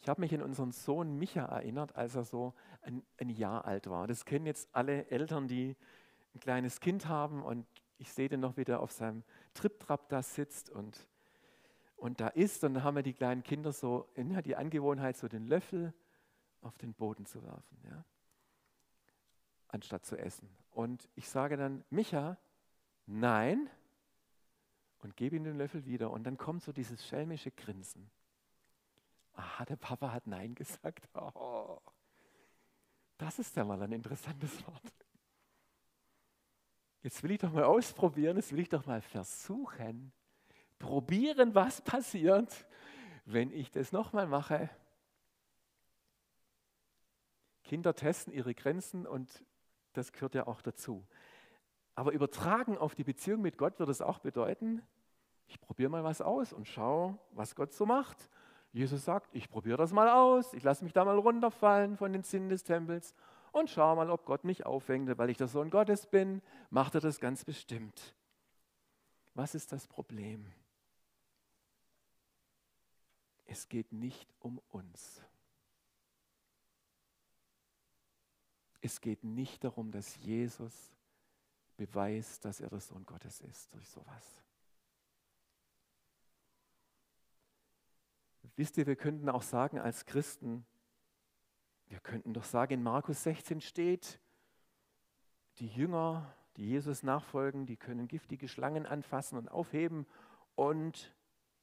Ich 0.01 0.09
habe 0.09 0.19
mich 0.19 0.33
an 0.33 0.41
unseren 0.41 0.71
Sohn 0.71 1.17
Micha 1.17 1.45
erinnert, 1.45 1.95
als 1.95 2.15
er 2.15 2.23
so 2.23 2.55
ein, 2.81 3.03
ein 3.17 3.29
Jahr 3.29 3.65
alt 3.65 3.87
war. 3.87 4.07
Das 4.07 4.25
kennen 4.25 4.47
jetzt 4.47 4.67
alle 4.73 5.07
Eltern, 5.11 5.47
die 5.47 5.75
ein 6.33 6.39
kleines 6.39 6.79
Kind 6.79 7.07
haben 7.07 7.43
und 7.43 7.67
ich 7.99 8.11
sehe 8.11 8.27
den 8.27 8.39
noch 8.39 8.57
wieder 8.57 8.79
auf 8.79 8.91
seinem 8.91 9.23
Triptrap 9.53 10.09
da 10.09 10.23
sitzt 10.23 10.71
und, 10.71 11.07
und 11.97 12.19
da 12.19 12.29
isst 12.29 12.63
und 12.63 12.73
dann 12.73 12.83
haben 12.83 12.95
wir 12.95 13.03
die 13.03 13.13
kleinen 13.13 13.43
Kinder 13.43 13.71
so 13.71 14.07
ja, 14.15 14.41
die 14.41 14.55
Angewohnheit, 14.55 15.17
so 15.17 15.27
den 15.27 15.45
Löffel 15.45 15.93
auf 16.61 16.77
den 16.79 16.95
Boden 16.95 17.27
zu 17.27 17.43
werfen, 17.43 17.77
ja, 17.83 18.03
anstatt 19.67 20.03
zu 20.05 20.17
essen. 20.17 20.49
Und 20.71 21.09
ich 21.15 21.29
sage 21.29 21.57
dann, 21.57 21.83
Micha, 21.91 22.37
nein, 23.05 23.69
und 25.03 25.15
gebe 25.15 25.35
ihm 25.35 25.43
den 25.43 25.57
Löffel 25.57 25.85
wieder 25.85 26.09
und 26.09 26.23
dann 26.23 26.37
kommt 26.37 26.63
so 26.63 26.71
dieses 26.71 27.05
schelmische 27.05 27.51
Grinsen. 27.51 28.09
Aha, 29.33 29.65
der 29.65 29.75
Papa 29.75 30.11
hat 30.11 30.27
Nein 30.27 30.55
gesagt. 30.55 31.07
Oh, 31.35 31.79
das 33.17 33.37
ist 33.39 33.55
ja 33.55 33.63
mal 33.63 33.81
ein 33.81 33.91
interessantes 33.91 34.65
Wort. 34.65 34.93
Jetzt 37.03 37.21
will 37.23 37.31
ich 37.31 37.39
doch 37.39 37.51
mal 37.51 37.63
ausprobieren, 37.63 38.37
jetzt 38.37 38.51
will 38.51 38.59
ich 38.59 38.69
doch 38.69 38.85
mal 38.85 39.01
versuchen, 39.01 40.11
probieren, 40.79 41.53
was 41.55 41.81
passiert, 41.81 42.65
wenn 43.25 43.51
ich 43.51 43.71
das 43.71 43.91
nochmal 43.91 44.27
mache. 44.27 44.69
Kinder 47.63 47.95
testen 47.95 48.33
ihre 48.33 48.53
Grenzen 48.53 49.07
und 49.07 49.43
das 49.93 50.11
gehört 50.11 50.35
ja 50.35 50.47
auch 50.47 50.61
dazu. 50.61 51.05
Aber 51.95 52.11
übertragen 52.11 52.77
auf 52.77 52.95
die 52.95 53.03
Beziehung 53.03 53.41
mit 53.41 53.57
Gott 53.57 53.79
wird 53.79 53.89
es 53.89 54.01
auch 54.01 54.19
bedeuten, 54.19 54.81
ich 55.47 55.59
probiere 55.59 55.89
mal 55.89 56.03
was 56.03 56.21
aus 56.21 56.53
und 56.53 56.67
schaue, 56.67 57.17
was 57.31 57.55
Gott 57.55 57.73
so 57.73 57.85
macht. 57.85 58.29
Jesus 58.73 59.03
sagt, 59.03 59.29
ich 59.33 59.49
probiere 59.49 59.77
das 59.77 59.91
mal 59.91 60.09
aus, 60.09 60.53
ich 60.53 60.63
lasse 60.63 60.83
mich 60.83 60.93
da 60.93 61.03
mal 61.03 61.17
runterfallen 61.17 61.97
von 61.97 62.13
den 62.13 62.23
Zinnen 62.23 62.49
des 62.49 62.63
Tempels 62.63 63.13
und 63.51 63.69
schaue 63.69 63.95
mal, 63.97 64.09
ob 64.09 64.25
Gott 64.25 64.43
mich 64.43 64.65
aufhängt, 64.65 65.17
weil 65.17 65.29
ich 65.29 65.37
der 65.37 65.47
Sohn 65.47 65.69
Gottes 65.69 66.07
bin, 66.07 66.41
macht 66.69 66.95
er 66.95 67.01
das 67.01 67.19
ganz 67.19 67.43
bestimmt. 67.43 68.15
Was 69.33 69.55
ist 69.55 69.71
das 69.71 69.87
Problem? 69.87 70.45
Es 73.45 73.67
geht 73.67 73.91
nicht 73.91 74.33
um 74.39 74.61
uns. 74.69 75.21
Es 78.79 79.01
geht 79.01 79.23
nicht 79.23 79.63
darum, 79.63 79.91
dass 79.91 80.15
Jesus 80.23 80.91
beweist, 81.75 82.45
dass 82.45 82.61
er 82.61 82.69
der 82.69 82.79
Sohn 82.79 83.05
Gottes 83.05 83.41
ist 83.41 83.73
durch 83.73 83.87
sowas. 83.89 84.41
Wisst 88.55 88.77
ihr, 88.77 88.87
wir 88.87 88.95
könnten 88.95 89.29
auch 89.29 89.41
sagen 89.41 89.79
als 89.79 90.05
Christen, 90.05 90.65
wir 91.87 91.99
könnten 91.99 92.33
doch 92.33 92.43
sagen, 92.43 92.73
in 92.73 92.83
Markus 92.83 93.23
16 93.23 93.61
steht, 93.61 94.19
die 95.59 95.67
Jünger, 95.67 96.33
die 96.55 96.67
Jesus 96.67 97.03
nachfolgen, 97.03 97.65
die 97.65 97.77
können 97.77 98.07
giftige 98.07 98.47
Schlangen 98.47 98.85
anfassen 98.85 99.37
und 99.37 99.49
aufheben 99.49 100.05
und 100.55 101.13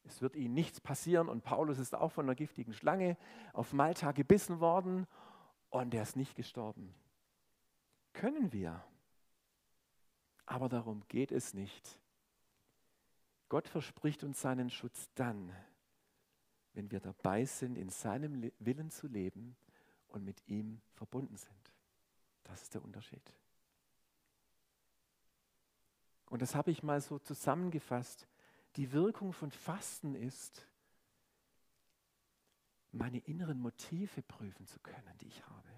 es 0.03 0.21
wird 0.21 0.35
ihnen 0.35 0.53
nichts 0.53 0.81
passieren. 0.81 1.29
Und 1.29 1.43
Paulus 1.43 1.79
ist 1.79 1.95
auch 1.95 2.11
von 2.11 2.25
einer 2.25 2.35
giftigen 2.35 2.73
Schlange 2.73 3.17
auf 3.53 3.73
Malta 3.73 4.11
gebissen 4.11 4.59
worden 4.59 5.07
und 5.69 5.93
er 5.93 6.03
ist 6.03 6.15
nicht 6.15 6.35
gestorben. 6.35 6.93
Können 8.13 8.51
wir. 8.51 8.83
Aber 10.45 10.67
darum 10.67 11.03
geht 11.07 11.31
es 11.31 11.53
nicht. 11.53 11.99
Gott 13.49 13.67
verspricht 13.67 14.23
uns 14.23 14.41
seinen 14.41 14.69
Schutz 14.69 15.09
dann, 15.15 15.55
wenn 16.73 16.91
wir 16.91 16.99
dabei 16.99 17.45
sind, 17.45 17.77
in 17.77 17.89
seinem 17.89 18.51
Willen 18.59 18.89
zu 18.91 19.07
leben 19.07 19.55
und 20.07 20.23
mit 20.23 20.47
ihm 20.47 20.81
verbunden 20.93 21.37
sind. 21.37 21.73
Das 22.43 22.63
ist 22.63 22.73
der 22.73 22.83
Unterschied. 22.83 23.21
Und 26.27 26.41
das 26.41 26.55
habe 26.55 26.71
ich 26.71 26.83
mal 26.83 27.01
so 27.01 27.19
zusammengefasst. 27.19 28.27
Die 28.75 28.91
Wirkung 28.91 29.33
von 29.33 29.51
Fasten 29.51 30.15
ist, 30.15 30.67
meine 32.91 33.19
inneren 33.19 33.59
Motive 33.59 34.21
prüfen 34.21 34.65
zu 34.65 34.79
können, 34.79 35.17
die 35.21 35.27
ich 35.27 35.45
habe. 35.45 35.69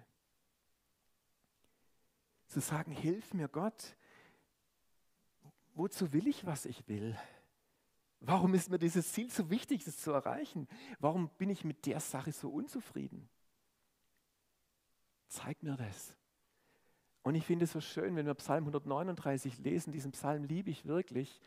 Zu 2.46 2.60
sagen, 2.60 2.92
hilf 2.92 3.32
mir 3.32 3.48
Gott, 3.48 3.96
wozu 5.74 6.12
will 6.12 6.26
ich, 6.26 6.44
was 6.44 6.66
ich 6.66 6.86
will? 6.88 7.18
Warum 8.24 8.54
ist 8.54 8.70
mir 8.70 8.78
dieses 8.78 9.12
Ziel 9.12 9.30
so 9.30 9.50
wichtig, 9.50 9.84
das 9.84 9.98
zu 9.98 10.12
erreichen? 10.12 10.68
Warum 11.00 11.28
bin 11.38 11.50
ich 11.50 11.64
mit 11.64 11.86
der 11.86 12.00
Sache 12.00 12.32
so 12.32 12.50
unzufrieden? 12.50 13.28
Zeig 15.26 15.62
mir 15.62 15.76
das. 15.76 16.16
Und 17.22 17.34
ich 17.34 17.44
finde 17.44 17.64
es 17.64 17.72
so 17.72 17.80
schön, 17.80 18.14
wenn 18.16 18.26
wir 18.26 18.34
Psalm 18.34 18.64
139 18.64 19.58
lesen, 19.58 19.92
diesen 19.92 20.12
Psalm 20.12 20.44
liebe 20.44 20.70
ich 20.70 20.86
wirklich. 20.86 21.40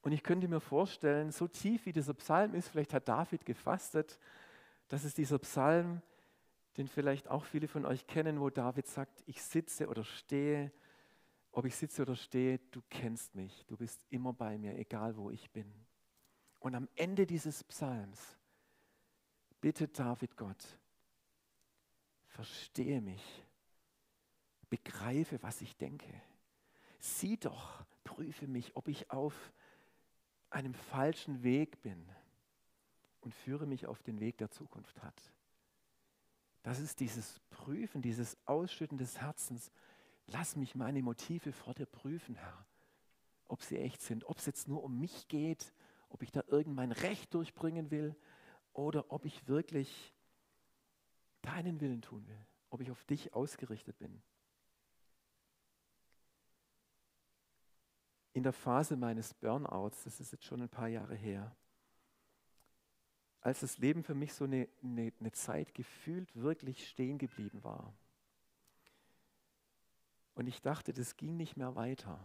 Und 0.00 0.12
ich 0.12 0.22
könnte 0.22 0.48
mir 0.48 0.60
vorstellen, 0.60 1.30
so 1.30 1.46
tief 1.46 1.84
wie 1.86 1.92
dieser 1.92 2.14
Psalm 2.14 2.54
ist, 2.54 2.68
vielleicht 2.68 2.94
hat 2.94 3.08
David 3.08 3.44
gefastet, 3.44 4.18
dass 4.88 5.04
es 5.04 5.14
dieser 5.14 5.38
Psalm, 5.40 6.00
den 6.78 6.88
vielleicht 6.88 7.28
auch 7.28 7.44
viele 7.44 7.68
von 7.68 7.84
euch 7.84 8.06
kennen, 8.06 8.40
wo 8.40 8.48
David 8.48 8.86
sagt, 8.86 9.22
ich 9.26 9.42
sitze 9.42 9.88
oder 9.88 10.04
stehe 10.04 10.72
ob 11.52 11.66
ich 11.66 11.76
sitze 11.76 12.02
oder 12.02 12.16
stehe, 12.16 12.58
du 12.70 12.82
kennst 12.88 13.34
mich, 13.34 13.64
du 13.66 13.76
bist 13.76 14.04
immer 14.08 14.32
bei 14.32 14.56
mir, 14.56 14.76
egal 14.78 15.16
wo 15.16 15.30
ich 15.30 15.50
bin. 15.50 15.70
Und 16.62 16.74
am 16.74 16.88
Ende 16.94 17.26
dieses 17.26 17.64
Psalms 17.64 18.36
bittet 19.60 19.98
David 19.98 20.36
Gott, 20.36 20.78
verstehe 22.28 23.00
mich, 23.00 23.44
begreife, 24.70 25.42
was 25.42 25.60
ich 25.60 25.76
denke. 25.76 26.08
Sieh 26.98 27.36
doch, 27.36 27.84
prüfe 28.04 28.46
mich, 28.46 28.76
ob 28.76 28.88
ich 28.88 29.10
auf 29.10 29.52
einem 30.50 30.74
falschen 30.74 31.42
Weg 31.42 31.82
bin 31.82 32.08
und 33.20 33.34
führe 33.34 33.66
mich 33.66 33.86
auf 33.86 34.02
den 34.02 34.20
Weg 34.20 34.38
der 34.38 34.50
Zukunft 34.50 35.02
hat. 35.02 35.20
Das 36.62 36.78
ist 36.78 37.00
dieses 37.00 37.40
Prüfen, 37.50 38.02
dieses 38.02 38.36
Ausschütten 38.46 38.98
des 38.98 39.20
Herzens 39.20 39.72
Lass 40.28 40.56
mich 40.56 40.74
meine 40.74 41.02
Motive 41.02 41.52
vor 41.52 41.74
dir 41.74 41.86
prüfen, 41.86 42.36
Herr, 42.36 42.66
ob 43.48 43.62
sie 43.62 43.78
echt 43.78 44.00
sind, 44.00 44.24
ob 44.24 44.38
es 44.38 44.46
jetzt 44.46 44.68
nur 44.68 44.82
um 44.82 44.98
mich 44.98 45.28
geht, 45.28 45.72
ob 46.12 46.22
ich 46.22 46.30
da 46.30 46.42
irgendein 46.46 46.92
Recht 46.92 47.32
durchbringen 47.34 47.90
will 47.90 48.14
oder 48.72 49.10
ob 49.10 49.24
ich 49.24 49.48
wirklich 49.48 50.14
deinen 51.40 51.80
Willen 51.80 52.02
tun 52.02 52.26
will, 52.26 52.46
ob 52.70 52.80
ich 52.80 52.90
auf 52.90 53.04
dich 53.04 53.34
ausgerichtet 53.34 53.98
bin. 53.98 54.22
In 58.34 58.42
der 58.42 58.52
Phase 58.52 58.96
meines 58.96 59.34
Burnouts, 59.34 60.04
das 60.04 60.20
ist 60.20 60.32
jetzt 60.32 60.44
schon 60.44 60.62
ein 60.62 60.68
paar 60.68 60.88
Jahre 60.88 61.14
her, 61.14 61.54
als 63.40 63.60
das 63.60 63.78
Leben 63.78 64.04
für 64.04 64.14
mich 64.14 64.32
so 64.32 64.44
eine, 64.44 64.68
eine, 64.82 65.12
eine 65.18 65.32
Zeit 65.32 65.74
gefühlt 65.74 66.34
wirklich 66.36 66.88
stehen 66.88 67.18
geblieben 67.18 67.62
war, 67.64 67.92
und 70.34 70.46
ich 70.46 70.62
dachte, 70.62 70.92
das 70.92 71.16
ging 71.16 71.36
nicht 71.36 71.56
mehr 71.56 71.74
weiter, 71.74 72.18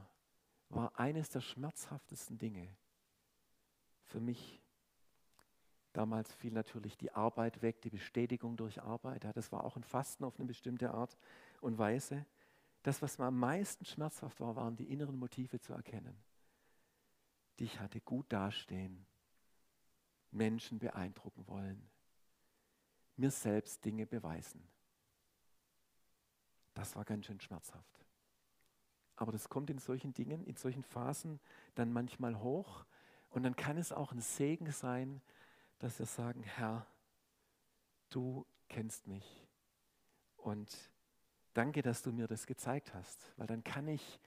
war 0.69 0.97
eines 0.97 1.29
der 1.29 1.41
schmerzhaftesten 1.41 2.37
Dinge 2.37 2.73
für 4.07 4.19
mich. 4.19 4.61
Damals 5.93 6.33
fiel 6.33 6.53
natürlich 6.53 6.97
die 6.97 7.11
Arbeit 7.13 7.61
weg, 7.61 7.81
die 7.81 7.89
Bestätigung 7.89 8.55
durch 8.55 8.81
Arbeit. 8.81 9.23
Ja, 9.23 9.33
das 9.33 9.51
war 9.51 9.63
auch 9.63 9.75
ein 9.77 9.83
Fasten 9.83 10.23
auf 10.23 10.37
eine 10.37 10.47
bestimmte 10.47 10.91
Art 10.91 11.17
und 11.61 11.77
Weise. 11.77 12.25
das, 12.83 13.01
was 13.01 13.17
mir 13.17 13.25
am 13.25 13.39
meisten 13.39 13.83
schmerzhaft 13.83 14.39
war, 14.39 14.55
waren 14.55 14.77
die 14.77 14.89
inneren 14.89 15.17
Motive 15.17 15.59
zu 15.59 15.73
erkennen. 15.73 16.15
Die 17.59 17.65
ich 17.65 17.79
hatte 17.79 17.99
gut 17.99 18.31
dastehen, 18.31 19.05
Menschen 20.31 20.79
beeindrucken 20.79 21.45
wollen, 21.47 21.89
mir 23.17 23.31
selbst 23.31 23.83
Dinge 23.83 24.05
beweisen. 24.05 24.63
Das 26.75 26.95
war 26.95 27.03
ganz 27.03 27.25
schön 27.25 27.41
schmerzhaft. 27.41 28.05
Aber 29.15 29.31
das 29.31 29.49
kommt 29.49 29.71
in 29.71 29.79
solchen 29.79 30.13
Dingen, 30.13 30.43
in 30.45 30.55
solchen 30.55 30.83
Phasen 30.83 31.39
dann 31.73 31.91
manchmal 31.91 32.39
hoch. 32.39 32.85
Und 33.29 33.43
dann 33.43 33.55
kann 33.55 33.77
es 33.77 33.91
auch 33.91 34.11
ein 34.11 34.21
Segen 34.21 34.71
sein, 34.71 35.21
dass 35.79 35.99
wir 35.99 36.05
sagen, 36.05 36.43
Herr, 36.43 36.87
du 38.09 38.45
kennst 38.69 39.07
mich. 39.07 39.47
Und 40.37 40.75
danke, 41.53 41.81
dass 41.81 42.01
du 42.01 42.11
mir 42.11 42.27
das 42.27 42.47
gezeigt 42.47 42.93
hast, 42.93 43.33
weil 43.37 43.47
dann 43.47 43.63
kann 43.63 43.87
ich 43.87 44.19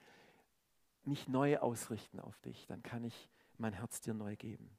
mich 1.03 1.27
neu 1.27 1.57
ausrichten 1.57 2.19
auf 2.19 2.39
dich. 2.39 2.67
Dann 2.67 2.83
kann 2.83 3.03
ich 3.03 3.29
mein 3.57 3.73
Herz 3.73 4.01
dir 4.01 4.13
neu 4.13 4.35
geben. 4.35 4.69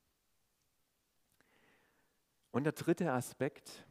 Und 2.52 2.64
der 2.64 2.72
dritte 2.72 3.12
Aspekt, 3.12 3.84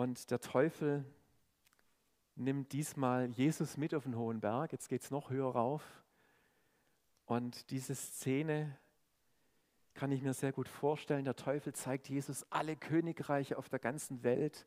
und 0.00 0.30
der 0.30 0.40
Teufel 0.40 1.04
nimmt 2.34 2.72
diesmal 2.72 3.30
Jesus 3.32 3.76
mit 3.76 3.94
auf 3.94 4.04
den 4.04 4.16
hohen 4.16 4.40
Berg. 4.40 4.72
Jetzt 4.72 4.88
geht 4.88 5.02
es 5.02 5.10
noch 5.10 5.28
höher 5.28 5.50
rauf. 5.50 5.99
Und 7.30 7.70
diese 7.70 7.94
Szene 7.94 8.76
kann 9.94 10.10
ich 10.10 10.20
mir 10.20 10.34
sehr 10.34 10.50
gut 10.50 10.66
vorstellen. 10.66 11.24
Der 11.24 11.36
Teufel 11.36 11.72
zeigt 11.72 12.08
Jesus 12.08 12.44
alle 12.50 12.74
Königreiche 12.74 13.56
auf 13.56 13.68
der 13.68 13.78
ganzen 13.78 14.24
Welt. 14.24 14.66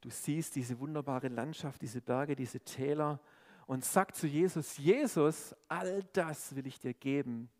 Du 0.00 0.08
siehst 0.08 0.54
diese 0.54 0.78
wunderbare 0.78 1.26
Landschaft, 1.26 1.82
diese 1.82 2.00
Berge, 2.00 2.36
diese 2.36 2.60
Täler 2.60 3.18
und 3.66 3.84
sagt 3.84 4.14
zu 4.14 4.28
Jesus, 4.28 4.78
Jesus, 4.78 5.52
all 5.66 6.04
das 6.12 6.54
will 6.54 6.68
ich 6.68 6.78
dir 6.78 6.94
geben, 6.94 7.50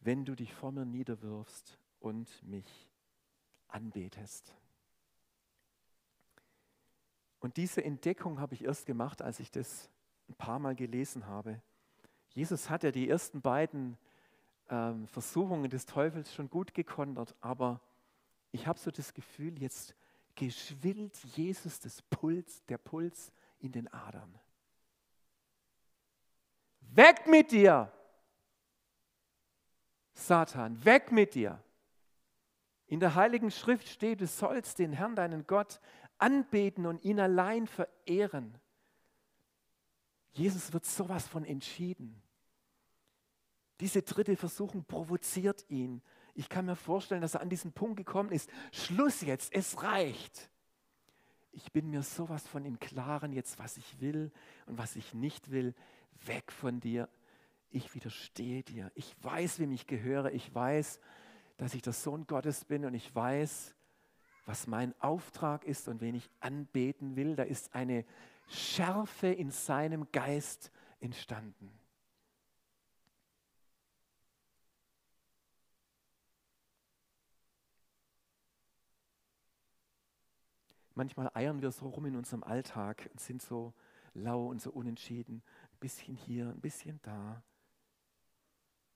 wenn 0.00 0.26
du 0.26 0.34
dich 0.34 0.52
vor 0.52 0.72
mir 0.72 0.84
niederwirfst 0.84 1.78
und 2.00 2.28
mich 2.42 2.90
anbetest. 3.68 4.54
Und 7.40 7.56
diese 7.56 7.82
Entdeckung 7.82 8.40
habe 8.40 8.52
ich 8.52 8.64
erst 8.64 8.84
gemacht, 8.84 9.22
als 9.22 9.40
ich 9.40 9.50
das 9.50 9.88
ein 10.28 10.34
paar 10.34 10.58
Mal 10.58 10.74
gelesen 10.74 11.26
habe. 11.26 11.60
Jesus 12.30 12.68
hat 12.68 12.82
ja 12.82 12.90
die 12.90 13.08
ersten 13.08 13.40
beiden 13.40 13.96
ähm, 14.68 15.06
Versuchungen 15.08 15.70
des 15.70 15.86
Teufels 15.86 16.34
schon 16.34 16.50
gut 16.50 16.74
gekontert, 16.74 17.34
aber 17.40 17.80
ich 18.52 18.66
habe 18.66 18.78
so 18.78 18.90
das 18.90 19.14
Gefühl, 19.14 19.58
jetzt 19.60 19.94
geschwillt 20.34 21.16
Jesus 21.36 21.80
das 21.80 22.02
Puls, 22.02 22.64
der 22.66 22.78
Puls 22.78 23.32
in 23.58 23.72
den 23.72 23.92
Adern. 23.92 24.38
Weg 26.80 27.26
mit 27.26 27.50
dir! 27.52 27.92
Satan, 30.14 30.84
weg 30.84 31.12
mit 31.12 31.34
dir! 31.34 31.62
In 32.86 33.00
der 33.00 33.14
Heiligen 33.14 33.50
Schrift 33.50 33.88
steht, 33.88 34.20
du 34.20 34.26
sollst 34.26 34.78
den 34.78 34.92
Herrn, 34.92 35.16
deinen 35.16 35.46
Gott, 35.46 35.80
anbeten 36.18 36.86
und 36.86 37.04
ihn 37.04 37.18
allein 37.20 37.66
verehren. 37.66 38.58
Jesus 40.36 40.72
wird 40.72 40.84
sowas 40.84 41.26
von 41.26 41.44
entschieden. 41.44 42.20
Diese 43.80 44.02
dritte 44.02 44.36
Versuchung 44.36 44.84
provoziert 44.84 45.64
ihn. 45.68 46.02
Ich 46.34 46.48
kann 46.48 46.66
mir 46.66 46.76
vorstellen, 46.76 47.22
dass 47.22 47.34
er 47.34 47.40
an 47.40 47.48
diesen 47.48 47.72
Punkt 47.72 47.96
gekommen 47.96 48.30
ist. 48.30 48.50
Schluss 48.70 49.22
jetzt, 49.22 49.52
es 49.54 49.82
reicht. 49.82 50.50
Ich 51.52 51.72
bin 51.72 51.88
mir 51.88 52.02
sowas 52.02 52.46
von 52.46 52.66
im 52.66 52.78
Klaren 52.78 53.32
jetzt, 53.32 53.58
was 53.58 53.78
ich 53.78 54.00
will 54.00 54.30
und 54.66 54.76
was 54.76 54.96
ich 54.96 55.14
nicht 55.14 55.50
will. 55.50 55.74
Weg 56.26 56.52
von 56.52 56.80
dir. 56.80 57.08
Ich 57.70 57.94
widerstehe 57.94 58.62
dir. 58.62 58.92
Ich 58.94 59.16
weiß, 59.22 59.58
wem 59.58 59.72
ich 59.72 59.86
gehöre. 59.86 60.32
Ich 60.32 60.54
weiß, 60.54 61.00
dass 61.56 61.72
ich 61.72 61.80
der 61.80 61.94
Sohn 61.94 62.26
Gottes 62.26 62.66
bin 62.66 62.84
und 62.84 62.92
ich 62.92 63.14
weiß, 63.14 63.74
was 64.44 64.66
mein 64.66 64.94
Auftrag 65.00 65.64
ist 65.64 65.88
und 65.88 66.02
wen 66.02 66.14
ich 66.14 66.28
anbeten 66.40 67.16
will. 67.16 67.36
Da 67.36 67.42
ist 67.42 67.74
eine 67.74 68.04
Schärfe 68.46 69.28
in 69.28 69.50
seinem 69.50 70.10
Geist 70.12 70.70
entstanden. 71.00 71.70
Manchmal 80.94 81.30
eiern 81.34 81.60
wir 81.60 81.70
so 81.72 81.88
rum 81.88 82.06
in 82.06 82.16
unserem 82.16 82.42
Alltag 82.42 83.10
und 83.12 83.20
sind 83.20 83.42
so 83.42 83.74
lau 84.14 84.46
und 84.46 84.62
so 84.62 84.70
unentschieden. 84.70 85.42
Ein 85.72 85.78
bisschen 85.78 86.14
hier, 86.14 86.48
ein 86.48 86.60
bisschen 86.60 87.00
da. 87.02 87.42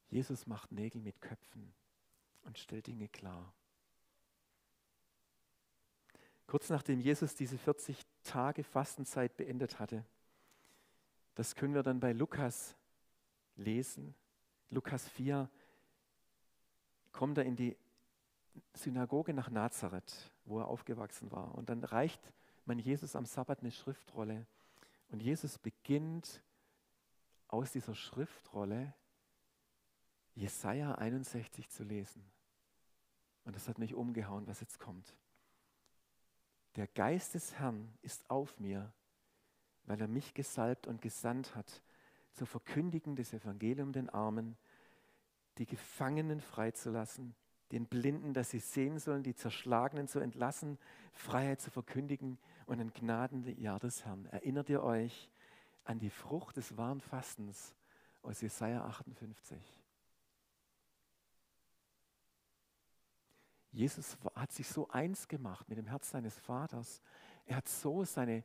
Jesus 0.08 0.46
macht 0.46 0.72
Nägel 0.72 1.02
mit 1.02 1.20
Köpfen 1.20 1.74
und 2.42 2.58
stellt 2.58 2.86
Dinge 2.86 3.08
klar. 3.08 3.52
Kurz 6.50 6.68
nachdem 6.68 6.98
Jesus 6.98 7.36
diese 7.36 7.56
40 7.56 8.04
Tage 8.24 8.64
Fastenzeit 8.64 9.36
beendet 9.36 9.78
hatte, 9.78 10.04
das 11.36 11.54
können 11.54 11.74
wir 11.74 11.84
dann 11.84 12.00
bei 12.00 12.10
Lukas 12.10 12.74
lesen. 13.54 14.16
Lukas 14.68 15.08
4 15.10 15.48
kommt 17.12 17.38
er 17.38 17.44
in 17.44 17.54
die 17.54 17.76
Synagoge 18.74 19.32
nach 19.32 19.48
Nazareth, 19.48 20.32
wo 20.44 20.58
er 20.58 20.66
aufgewachsen 20.66 21.30
war. 21.30 21.54
Und 21.54 21.68
dann 21.68 21.84
reicht 21.84 22.32
man 22.64 22.80
Jesus 22.80 23.14
am 23.14 23.26
Sabbat 23.26 23.60
eine 23.60 23.70
Schriftrolle. 23.70 24.44
Und 25.10 25.22
Jesus 25.22 25.56
beginnt 25.56 26.42
aus 27.46 27.70
dieser 27.70 27.94
Schriftrolle 27.94 28.92
Jesaja 30.34 30.96
61 30.96 31.70
zu 31.70 31.84
lesen. 31.84 32.24
Und 33.44 33.54
das 33.54 33.68
hat 33.68 33.78
mich 33.78 33.94
umgehauen, 33.94 34.48
was 34.48 34.58
jetzt 34.58 34.80
kommt. 34.80 35.14
Der 36.76 36.86
Geist 36.86 37.34
des 37.34 37.54
Herrn 37.54 37.92
ist 38.02 38.28
auf 38.30 38.58
mir, 38.60 38.92
weil 39.84 40.00
er 40.00 40.08
mich 40.08 40.34
gesalbt 40.34 40.86
und 40.86 41.02
gesandt 41.02 41.54
hat, 41.54 41.82
zu 42.32 42.46
verkündigen 42.46 43.16
des 43.16 43.32
Evangelium 43.32 43.92
den 43.92 44.08
Armen, 44.08 44.56
die 45.58 45.66
Gefangenen 45.66 46.40
freizulassen, 46.40 47.34
den 47.72 47.86
Blinden, 47.86 48.34
dass 48.34 48.50
sie 48.50 48.58
sehen 48.58 48.98
sollen, 48.98 49.22
die 49.22 49.34
Zerschlagenen 49.34 50.08
zu 50.08 50.20
entlassen, 50.20 50.78
Freiheit 51.12 51.60
zu 51.60 51.70
verkündigen 51.70 52.38
und 52.66 52.80
ein 52.80 52.92
Gnadenjahr 52.92 53.78
des 53.78 54.04
Herrn. 54.04 54.26
Erinnert 54.26 54.68
ihr 54.68 54.82
euch 54.82 55.30
an 55.84 55.98
die 55.98 56.10
Frucht 56.10 56.56
des 56.56 56.76
wahren 56.76 57.00
Fastens 57.00 57.74
aus 58.22 58.40
Jesaja 58.40 58.84
58? 58.84 59.79
Jesus 63.72 64.16
hat 64.34 64.52
sich 64.52 64.68
so 64.68 64.88
eins 64.88 65.28
gemacht 65.28 65.68
mit 65.68 65.78
dem 65.78 65.86
Herz 65.86 66.10
seines 66.10 66.38
Vaters. 66.38 67.00
Er 67.46 67.56
hat 67.56 67.68
so 67.68 68.04
seine, 68.04 68.44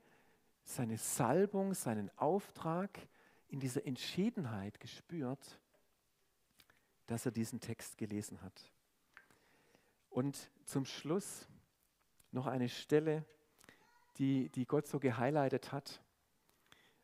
seine 0.64 0.98
Salbung, 0.98 1.74
seinen 1.74 2.16
Auftrag 2.18 3.08
in 3.48 3.60
dieser 3.60 3.86
Entschiedenheit 3.86 4.80
gespürt, 4.80 5.60
dass 7.08 7.26
er 7.26 7.32
diesen 7.32 7.60
Text 7.60 7.98
gelesen 7.98 8.42
hat. 8.42 8.72
Und 10.10 10.50
zum 10.66 10.86
Schluss 10.86 11.48
noch 12.32 12.48
eine 12.48 12.70
Stelle, 12.70 13.26
die, 14.18 14.50
die 14.50 14.66
Gott 14.66 14.88
so 14.88 15.00
gehighlightet 15.00 15.72
hat, 15.72 16.02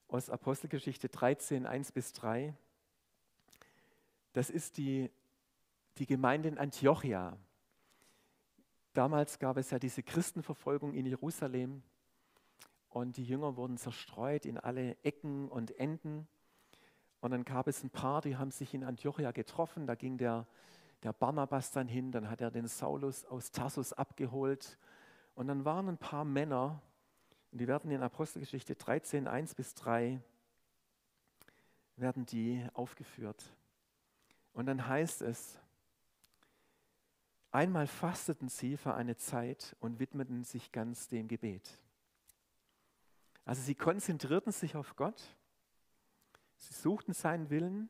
aus 0.07 0.29
Apostelgeschichte 0.29 1.09
13, 1.09 1.65
1 1.65 1.91
bis 1.91 2.13
3. 2.13 2.53
Das 4.33 4.49
ist 4.49 4.77
die, 4.77 5.09
die 5.97 6.05
Gemeinde 6.05 6.49
in 6.49 6.57
Antiochia. 6.57 7.37
Damals 8.93 9.39
gab 9.39 9.57
es 9.57 9.71
ja 9.71 9.79
diese 9.79 10.03
Christenverfolgung 10.03 10.93
in 10.93 11.05
Jerusalem 11.05 11.81
und 12.89 13.15
die 13.15 13.23
Jünger 13.23 13.55
wurden 13.55 13.77
zerstreut 13.77 14.45
in 14.45 14.57
alle 14.57 14.97
Ecken 15.03 15.47
und 15.47 15.71
Enden. 15.79 16.27
Und 17.21 17.31
dann 17.31 17.45
gab 17.45 17.67
es 17.67 17.83
ein 17.83 17.89
paar, 17.89 18.21
die 18.21 18.35
haben 18.35 18.51
sich 18.51 18.73
in 18.73 18.83
Antiochia 18.83 19.31
getroffen. 19.31 19.87
Da 19.87 19.95
ging 19.95 20.17
der, 20.17 20.45
der 21.03 21.13
Barnabas 21.13 21.71
dann 21.71 21.87
hin, 21.87 22.11
dann 22.11 22.29
hat 22.29 22.41
er 22.41 22.51
den 22.51 22.67
Saulus 22.67 23.23
aus 23.25 23.51
Tarsus 23.51 23.93
abgeholt. 23.93 24.77
Und 25.35 25.47
dann 25.47 25.63
waren 25.63 25.87
ein 25.87 25.97
paar 25.97 26.25
Männer, 26.25 26.81
und 27.51 27.61
die 27.61 27.67
werden 27.67 27.91
in 27.91 28.03
Apostelgeschichte 28.03 28.75
13, 28.75 29.27
1 29.27 29.55
bis 29.55 29.73
3, 29.75 30.21
werden 31.95 32.25
die 32.25 32.65
aufgeführt. 32.73 33.55
Und 34.51 34.65
dann 34.65 34.85
heißt 34.85 35.21
es, 35.21 35.60
Einmal 37.51 37.87
fasteten 37.87 38.47
sie 38.47 38.77
für 38.77 38.93
eine 38.93 39.17
Zeit 39.17 39.75
und 39.81 39.99
widmeten 39.99 40.45
sich 40.45 40.71
ganz 40.71 41.09
dem 41.09 41.27
Gebet. 41.27 41.79
Also 43.43 43.61
sie 43.61 43.75
konzentrierten 43.75 44.53
sich 44.53 44.77
auf 44.77 44.95
Gott, 44.95 45.21
sie 46.55 46.73
suchten 46.73 47.13
seinen 47.13 47.49
Willen, 47.49 47.89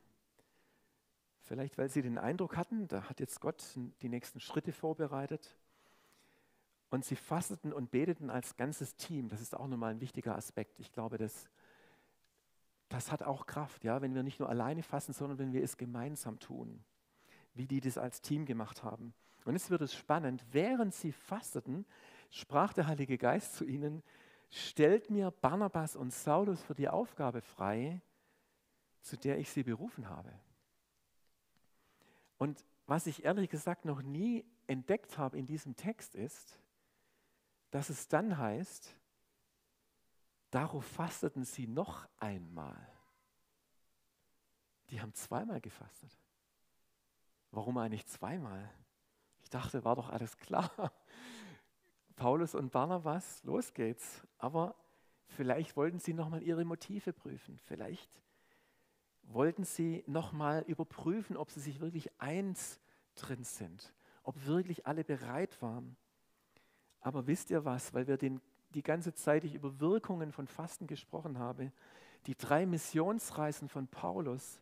vielleicht 1.44 1.78
weil 1.78 1.90
sie 1.90 2.02
den 2.02 2.18
Eindruck 2.18 2.58
hatten, 2.58 2.88
da 2.88 3.08
hat 3.08 3.20
jetzt 3.20 3.40
Gott 3.40 3.64
die 4.02 4.10
nächsten 4.10 4.40
Schritte 4.40 4.72
vorbereitet. 4.72 5.56
Und 6.90 7.06
sie 7.06 7.16
fasteten 7.16 7.72
und 7.72 7.92
beteten 7.92 8.30
als 8.30 8.58
ganzes 8.58 8.96
Team. 8.96 9.30
Das 9.30 9.40
ist 9.40 9.56
auch 9.56 9.68
nochmal 9.68 9.92
ein 9.92 10.02
wichtiger 10.02 10.36
Aspekt. 10.36 10.78
Ich 10.80 10.92
glaube, 10.92 11.18
das, 11.18 11.50
das 12.90 13.12
hat 13.14 13.24
auch 13.24 13.46
Kraft, 13.46 13.86
ja, 13.86 14.02
wenn 14.02 14.14
wir 14.14 14.24
nicht 14.24 14.40
nur 14.40 14.50
alleine 14.50 14.84
fasten, 14.84 15.14
sondern 15.14 15.38
wenn 15.38 15.54
wir 15.54 15.64
es 15.64 15.78
gemeinsam 15.78 16.40
tun, 16.40 16.84
wie 17.54 17.66
die 17.66 17.80
das 17.80 17.98
als 17.98 18.22
Team 18.22 18.46
gemacht 18.46 18.84
haben. 18.84 19.14
Und 19.46 19.54
jetzt 19.54 19.70
wird 19.70 19.82
es 19.82 19.94
spannend. 19.94 20.44
Während 20.52 20.94
sie 20.94 21.12
fasteten, 21.12 21.86
sprach 22.30 22.74
der 22.74 22.88
Heilige 22.88 23.18
Geist 23.18 23.56
zu 23.56 23.66
ihnen, 23.66 24.04
stellt 24.50 25.10
mir 25.10 25.32
Barnabas 25.32 25.96
und 25.96 26.14
Saulus 26.14 26.62
für 26.62 26.76
die 26.76 26.90
Aufgabe 26.90 27.42
frei, 27.42 28.02
zu 29.02 29.18
der 29.18 29.40
ich 29.40 29.50
sie 29.50 29.64
berufen 29.64 30.10
habe. 30.10 30.32
Und 32.38 32.64
was 32.86 33.08
ich 33.08 33.24
ehrlich 33.24 33.50
gesagt 33.50 33.86
noch 33.86 34.02
nie 34.02 34.46
entdeckt 34.68 35.18
habe 35.18 35.38
in 35.38 35.48
diesem 35.48 35.76
Text 35.76 36.16
ist, 36.16 36.60
dass 37.72 37.90
es 37.90 38.08
dann 38.08 38.38
heißt, 38.38 38.96
darauf 40.50 40.86
fasteten 40.86 41.46
sie 41.46 41.68
noch 41.68 42.08
einmal. 42.18 42.88
Die 44.90 45.02
haben 45.02 45.14
zweimal 45.14 45.62
gefastet. 45.62 46.12
Warum 47.52 47.78
eigentlich 47.78 48.06
zweimal? 48.08 48.70
Ich 49.52 49.60
dachte, 49.60 49.84
war 49.84 49.98
doch 49.98 50.10
alles 50.10 50.38
klar. 50.38 50.72
Paulus 52.16 52.56
und 52.56 52.72
Barnabas, 52.72 53.44
los 53.44 53.74
geht's. 53.74 54.26
Aber 54.38 54.76
vielleicht 55.28 55.76
wollten 55.76 56.00
sie 56.00 56.14
nochmal 56.14 56.42
ihre 56.42 56.64
Motive 56.64 57.12
prüfen. 57.12 57.60
Vielleicht 57.66 58.10
wollten 59.24 59.66
sie 59.66 60.06
nochmal 60.08 60.64
überprüfen, 60.68 61.36
ob 61.36 61.52
sie 61.52 61.60
sich 61.60 61.82
wirklich 61.82 62.10
eins 62.18 62.80
drin 63.16 63.44
sind, 63.44 63.94
ob 64.24 64.46
wirklich 64.46 64.88
alle 64.88 65.04
bereit 65.04 65.62
waren. 65.62 65.98
Aber 67.02 67.28
wisst 67.28 67.50
ihr 67.50 67.66
was, 67.66 67.94
weil 67.94 68.08
wir 68.08 68.16
den, 68.16 68.40
die 68.70 68.84
ganze 68.84 69.14
Zeit 69.14 69.44
ich 69.44 69.54
über 69.54 69.82
Wirkungen 69.82 70.32
von 70.32 70.48
Fasten 70.48 70.88
gesprochen 70.88 71.40
habe, 71.40 71.74
die 72.26 72.38
drei 72.38 72.66
Missionsreisen 72.66 73.68
von 73.68 73.90
Paulus, 73.90 74.62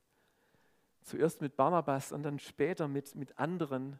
zuerst 1.04 1.42
mit 1.42 1.56
Barnabas 1.56 2.12
und 2.12 2.24
dann 2.24 2.40
später 2.40 2.88
mit, 2.88 3.14
mit 3.14 3.38
anderen, 3.38 4.00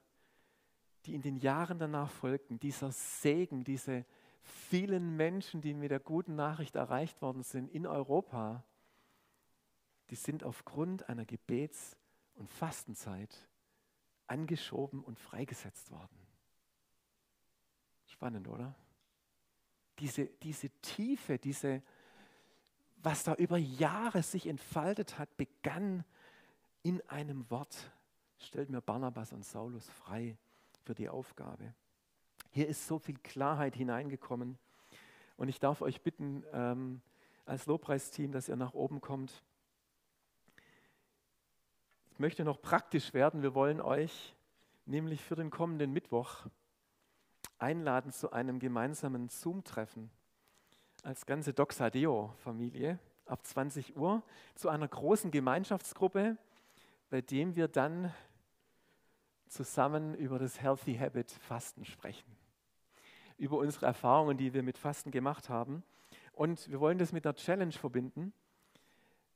die 1.06 1.16
in 1.16 1.22
den 1.22 1.38
Jahren 1.38 1.80
danach 1.80 2.10
folgten, 2.10 2.60
dieser 2.60 2.92
Segen, 2.92 3.64
diese 3.64 4.06
vielen 4.42 5.16
Menschen, 5.16 5.62
die 5.62 5.74
mit 5.74 5.92
der 5.92 6.00
guten 6.00 6.36
Nachricht 6.36 6.76
erreicht 6.76 7.22
worden 7.22 7.44
sind 7.44 7.70
in 7.72 7.88
Europa, 7.88 8.64
die 10.10 10.16
sind 10.16 10.44
aufgrund 10.44 11.08
einer 11.08 11.26
Gebets- 11.26 11.96
und 12.36 12.50
Fastenzeit 12.50 13.48
angeschoben 14.28 15.04
und 15.04 15.20
freigesetzt 15.20 15.92
worden. 15.92 16.18
Spannend, 18.06 18.48
oder? 18.48 18.76
Diese, 20.00 20.26
diese 20.26 20.70
Tiefe, 20.82 21.38
diese, 21.38 21.84
was 22.98 23.24
da 23.24 23.36
über 23.36 23.58
Jahre 23.58 24.24
sich 24.24 24.48
entfaltet 24.48 25.20
hat, 25.20 25.36
begann 25.38 26.04
in 26.84 27.02
einem 27.10 27.50
Wort. 27.50 27.92
Stellt 28.40 28.70
mir 28.70 28.82
Barnabas 28.82 29.34
und 29.34 29.44
Saulus 29.44 29.90
frei 29.90 30.38
für 30.90 30.96
die 30.96 31.08
Aufgabe. 31.08 31.76
Hier 32.50 32.68
ist 32.68 32.88
so 32.88 32.98
viel 32.98 33.20
Klarheit 33.20 33.76
hineingekommen. 33.76 34.58
Und 35.38 35.48
ich 35.48 35.60
darf 35.60 35.84
euch 35.84 36.02
bitten, 36.02 36.44
ähm, 36.52 37.02
als 37.46 37.68
Lobpreisteam, 37.68 38.32
dass 38.32 38.50
ihr 38.50 38.56
nach 38.56 38.74
oben 38.74 39.00
kommt. 39.00 39.44
Ich 42.10 42.18
möchte 42.18 42.44
noch 42.44 42.60
praktisch 42.60 43.14
werden. 43.14 43.44
Wir 43.44 43.54
wollen 43.54 43.82
euch 43.82 44.36
nämlich 44.88 45.24
für 45.24 45.36
den 45.36 45.52
kommenden 45.52 45.94
Mittwoch 45.94 46.48
einladen 47.60 48.12
zu 48.12 48.32
einem 48.32 48.58
gemeinsamen 48.58 49.30
Zoom-Treffen 49.30 50.10
als 51.04 51.28
ganze 51.28 51.54
Doxadeo-Familie 51.54 52.98
ab 53.28 53.46
20 53.46 53.96
Uhr 53.96 54.24
zu 54.56 54.70
einer 54.70 54.88
großen 54.88 55.30
Gemeinschaftsgruppe, 55.30 56.36
bei 57.12 57.22
dem 57.22 57.56
wir 57.56 57.68
dann 57.68 58.12
zusammen 59.50 60.16
über 60.16 60.40
das 60.40 60.62
Healthy 60.62 60.96
Habit 60.98 61.32
Fasten 61.32 61.86
sprechen. 61.86 62.36
Über 63.38 63.58
unsere 63.58 63.86
Erfahrungen, 63.86 64.38
die 64.38 64.54
wir 64.54 64.64
mit 64.64 64.78
Fasten 64.78 65.12
gemacht 65.12 65.50
haben. 65.50 65.84
Und 66.34 66.70
wir 66.70 66.80
wollen 66.80 66.98
das 66.98 67.12
mit 67.12 67.26
einer 67.26 67.36
Challenge 67.36 67.72
verbinden. 67.72 68.34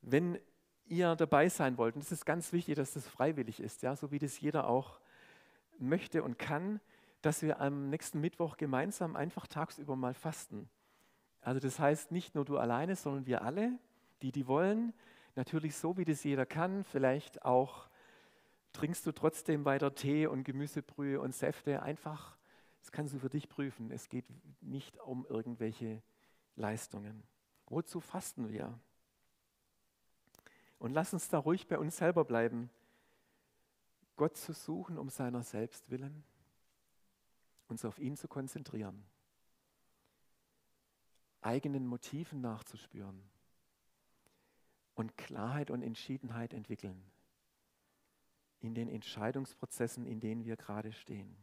Wenn 0.01 0.39
ihr 0.85 1.15
dabei 1.15 1.49
sein 1.49 1.77
wollt, 1.77 1.95
und 1.95 2.01
es 2.01 2.11
ist 2.11 2.25
ganz 2.25 2.53
wichtig, 2.53 2.75
dass 2.75 2.93
das 2.93 3.07
freiwillig 3.07 3.59
ist, 3.59 3.81
ja, 3.81 3.95
so 3.95 4.11
wie 4.11 4.19
das 4.19 4.39
jeder 4.39 4.67
auch 4.67 4.99
möchte 5.79 6.23
und 6.23 6.37
kann, 6.37 6.79
dass 7.21 7.41
wir 7.41 7.61
am 7.61 7.89
nächsten 7.89 8.19
Mittwoch 8.19 8.57
gemeinsam 8.57 9.15
einfach 9.15 9.47
tagsüber 9.47 9.95
mal 9.95 10.13
fasten. 10.13 10.69
Also 11.41 11.59
das 11.59 11.79
heißt 11.79 12.11
nicht 12.11 12.35
nur 12.35 12.45
du 12.45 12.57
alleine, 12.57 12.95
sondern 12.95 13.25
wir 13.25 13.41
alle, 13.43 13.79
die 14.21 14.31
die 14.31 14.47
wollen. 14.47 14.93
Natürlich 15.35 15.75
so, 15.75 15.97
wie 15.97 16.05
das 16.05 16.23
jeder 16.23 16.45
kann. 16.45 16.83
Vielleicht 16.83 17.43
auch 17.43 17.87
trinkst 18.73 19.05
du 19.05 19.11
trotzdem 19.11 19.65
weiter 19.65 19.95
Tee 19.95 20.27
und 20.27 20.43
Gemüsebrühe 20.43 21.21
und 21.21 21.33
Säfte. 21.33 21.81
Einfach, 21.81 22.37
das 22.79 22.91
kannst 22.91 23.13
du 23.13 23.19
für 23.19 23.29
dich 23.29 23.47
prüfen. 23.47 23.91
Es 23.91 24.09
geht 24.09 24.25
nicht 24.61 24.97
um 24.99 25.25
irgendwelche 25.27 26.01
Leistungen. 26.55 27.23
Wozu 27.67 27.99
fasten 27.99 28.49
wir? 28.49 28.77
Und 30.79 30.91
lass 30.91 31.13
uns 31.13 31.29
da 31.29 31.37
ruhig 31.37 31.67
bei 31.67 31.77
uns 31.77 31.97
selber 31.97 32.25
bleiben. 32.25 32.69
Gott 34.15 34.35
zu 34.35 34.53
suchen 34.53 34.97
um 34.97 35.09
seiner 35.09 35.43
selbst 35.43 35.89
willen, 35.89 36.23
uns 37.67 37.85
auf 37.85 37.97
ihn 37.97 38.17
zu 38.17 38.27
konzentrieren, 38.27 39.03
eigenen 41.41 41.87
Motiven 41.87 42.41
nachzuspüren 42.41 43.23
und 44.93 45.17
Klarheit 45.17 45.71
und 45.71 45.81
Entschiedenheit 45.81 46.53
entwickeln 46.53 47.03
in 48.63 48.73
den 48.73 48.87
Entscheidungsprozessen, 48.87 50.05
in 50.05 50.19
denen 50.19 50.45
wir 50.45 50.55
gerade 50.55 50.91
stehen. 50.91 51.35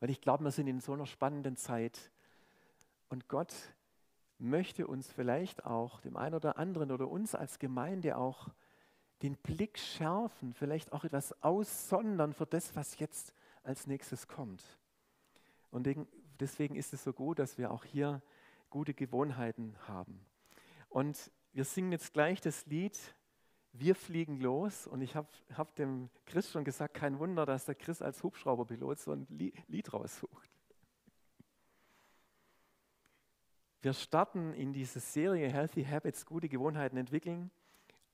Weil 0.00 0.10
ich 0.10 0.20
glaube, 0.20 0.44
wir 0.44 0.50
sind 0.50 0.66
in 0.66 0.80
so 0.80 0.92
einer 0.92 1.06
spannenden 1.06 1.56
Zeit 1.56 2.10
und 3.08 3.28
Gott 3.28 3.54
möchte 4.38 4.86
uns 4.86 5.10
vielleicht 5.10 5.64
auch, 5.64 6.00
dem 6.00 6.16
einen 6.16 6.34
oder 6.34 6.58
anderen 6.58 6.92
oder 6.92 7.08
uns 7.08 7.34
als 7.34 7.58
Gemeinde 7.58 8.18
auch, 8.18 8.48
den 9.22 9.36
Blick 9.36 9.78
schärfen, 9.78 10.52
vielleicht 10.52 10.92
auch 10.92 11.04
etwas 11.04 11.42
aussondern 11.42 12.34
für 12.34 12.44
das, 12.44 12.76
was 12.76 12.98
jetzt 12.98 13.32
als 13.62 13.86
nächstes 13.86 14.28
kommt. 14.28 14.62
Und 15.70 15.88
deswegen 16.38 16.76
ist 16.76 16.92
es 16.92 17.02
so 17.02 17.14
gut, 17.14 17.38
dass 17.38 17.56
wir 17.56 17.70
auch 17.70 17.84
hier 17.84 18.20
gute 18.68 18.92
Gewohnheiten 18.92 19.74
haben. 19.88 20.20
Und 20.90 21.30
wir 21.52 21.64
singen 21.64 21.92
jetzt 21.92 22.12
gleich 22.12 22.42
das 22.42 22.66
Lied 22.66 22.98
Wir 23.78 23.94
fliegen 23.94 24.40
los. 24.40 24.86
Und 24.86 25.00
ich 25.02 25.14
habe 25.14 25.28
hab 25.56 25.74
dem 25.76 26.10
Chris 26.24 26.50
schon 26.50 26.64
gesagt, 26.64 26.94
kein 26.94 27.18
Wunder, 27.18 27.46
dass 27.46 27.64
der 27.64 27.74
Chris 27.74 28.02
als 28.02 28.22
Hubschrauberpilot 28.22 28.98
so 28.98 29.12
ein 29.12 29.26
Lied 29.28 29.92
raussucht. 29.92 30.50
Wir 33.82 33.92
starten 33.92 34.52
in 34.54 34.72
diese 34.72 35.00
Serie 35.00 35.48
Healthy 35.48 35.84
Habits, 35.84 36.26
gute 36.26 36.48
Gewohnheiten 36.48 36.96
entwickeln. 36.96 37.50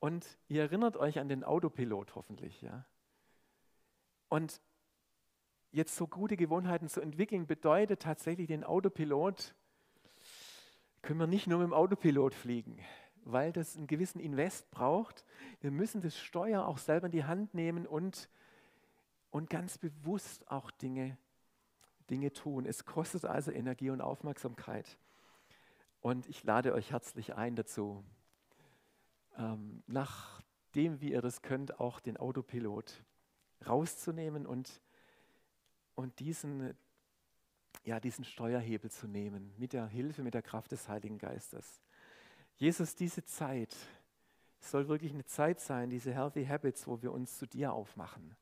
Und 0.01 0.39
ihr 0.49 0.63
erinnert 0.63 0.97
euch 0.97 1.19
an 1.19 1.29
den 1.29 1.45
Autopilot 1.45 2.15
hoffentlich, 2.15 2.61
ja. 2.61 2.85
Und 4.29 4.61
jetzt 5.71 5.97
so 5.97 6.07
gute 6.07 6.37
Gewohnheiten 6.37 6.89
zu 6.89 7.01
entwickeln, 7.01 7.47
bedeutet 7.47 8.03
tatsächlich 8.03 8.49
den 8.49 8.65
Autopilot, 8.65 9.55
können 11.03 11.21
wir 11.21 11.27
nicht 11.27 11.47
nur 11.47 11.61
mit 11.61 11.69
dem 11.69 11.73
Autopilot 11.73 12.35
fliegen, 12.35 12.79
weil 13.25 13.53
das 13.53 13.77
einen 13.77 13.87
gewissen 13.87 14.21
Invest 14.21 14.71
braucht. 14.71 15.25
Wir 15.61 15.71
müssen 15.71 16.01
das 16.01 16.19
Steuer 16.19 16.67
auch 16.67 16.79
selber 16.79 17.07
in 17.07 17.13
die 17.13 17.25
Hand 17.25 17.55
nehmen 17.55 17.87
und, 17.87 18.29
und 19.31 19.51
ganz 19.51 19.79
bewusst 19.79 20.51
auch 20.51 20.71
Dinge, 20.71 21.17
Dinge 22.11 22.33
tun. 22.33 22.67
Es 22.67 22.85
kostet 22.85 23.25
also 23.25 23.51
Energie 23.51 23.91
und 23.91 24.01
Aufmerksamkeit. 24.01 24.99
Und 26.01 26.27
ich 26.29 26.43
lade 26.45 26.73
euch 26.75 26.91
herzlich 26.91 27.35
ein 27.35 27.55
dazu 27.55 28.05
ähm, 29.39 29.83
nachdem, 29.87 31.01
wie 31.01 31.13
ihr 31.13 31.23
das 31.23 31.43
könnt, 31.43 31.81
auch 31.81 32.01
den 32.01 32.17
Autopilot 32.17 33.05
rauszunehmen 33.67 34.47
und, 34.47 34.83
und 35.95 36.19
diesen, 36.19 36.75
ja, 37.85 38.01
diesen 38.01 38.25
Steuerhebel 38.25 38.91
zu 38.91 39.07
nehmen, 39.07 39.55
mit 39.57 39.73
der 39.73 39.87
Hilfe, 39.87 40.23
mit 40.23 40.35
der 40.35 40.43
Kraft 40.43 40.73
des 40.73 40.89
Heiligen 40.89 41.19
Geistes. 41.19 41.82
Jesus, 42.63 42.95
diese 42.95 43.25
Zeit 43.25 43.75
soll 44.61 44.87
wirklich 44.87 45.13
eine 45.13 45.25
Zeit 45.25 45.59
sein, 45.59 45.91
diese 45.91 46.15
Healthy 46.15 46.47
Habits, 46.47 46.87
wo 46.87 47.03
wir 47.03 47.11
uns 47.11 47.37
zu 47.37 47.45
dir 47.45 47.73
aufmachen, 47.73 48.37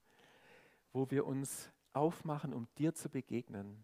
wo 0.92 1.10
wir 1.10 1.24
uns 1.26 1.70
aufmachen, 1.94 2.52
um 2.52 2.68
dir 2.76 2.94
zu 2.94 3.08
begegnen. 3.08 3.82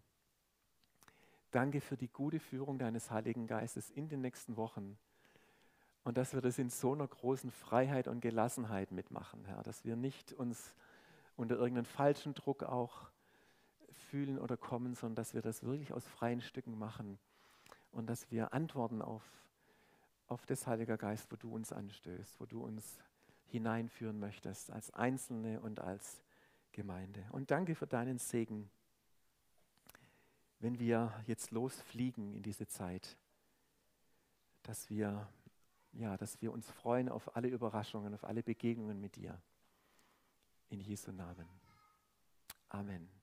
Danke 1.49 1.81
für 1.81 1.97
die 1.97 2.09
gute 2.09 2.39
Führung 2.39 2.77
deines 2.77 3.09
Heiligen 3.09 3.47
Geistes 3.47 3.89
in 3.89 4.09
den 4.09 4.21
nächsten 4.21 4.57
Wochen. 4.57 4.99
Und 6.03 6.19
dass 6.19 6.35
wir 6.35 6.41
das 6.41 6.59
in 6.59 6.69
so 6.69 6.93
einer 6.93 7.07
großen 7.07 7.49
Freiheit 7.49 8.07
und 8.07 8.21
Gelassenheit 8.21 8.91
mitmachen, 8.91 9.43
Herr. 9.45 9.63
Dass 9.63 9.85
wir 9.85 9.95
nicht 9.95 10.33
uns 10.33 10.75
unter 11.35 11.55
irgendeinem 11.55 11.85
falschen 11.85 12.35
Druck 12.35 12.61
auch 12.61 13.09
fühlen 14.11 14.37
oder 14.37 14.55
kommen, 14.55 14.93
sondern 14.93 15.15
dass 15.15 15.33
wir 15.33 15.41
das 15.41 15.63
wirklich 15.63 15.93
aus 15.93 16.07
freien 16.07 16.41
Stücken 16.41 16.77
machen 16.77 17.17
und 17.91 18.05
dass 18.05 18.29
wir 18.29 18.53
antworten 18.53 19.01
auf, 19.01 19.23
auf 20.27 20.45
das, 20.45 20.67
Heiliger 20.67 20.97
Geist, 20.97 21.31
wo 21.31 21.35
du 21.35 21.53
uns 21.53 21.71
anstößt, 21.71 22.39
wo 22.39 22.45
du 22.45 22.63
uns 22.63 22.97
hineinführen 23.47 24.19
möchtest, 24.19 24.71
als 24.71 24.91
Einzelne 24.93 25.61
und 25.61 25.79
als 25.79 26.21
Gemeinde. 26.71 27.25
Und 27.31 27.49
danke 27.51 27.75
für 27.75 27.87
deinen 27.87 28.17
Segen, 28.17 28.69
wenn 30.59 30.79
wir 30.79 31.13
jetzt 31.27 31.51
losfliegen 31.51 32.33
in 32.33 32.43
diese 32.43 32.67
Zeit, 32.67 33.15
dass 34.63 34.89
wir, 34.89 35.27
ja, 35.93 36.17
dass 36.17 36.41
wir 36.41 36.51
uns 36.51 36.69
freuen 36.69 37.09
auf 37.09 37.35
alle 37.35 37.47
Überraschungen, 37.47 38.13
auf 38.13 38.23
alle 38.23 38.43
Begegnungen 38.43 38.99
mit 38.99 39.15
dir. 39.15 39.39
In 40.69 40.81
Jesu 40.81 41.11
Namen. 41.11 41.47
Amen. 42.69 43.16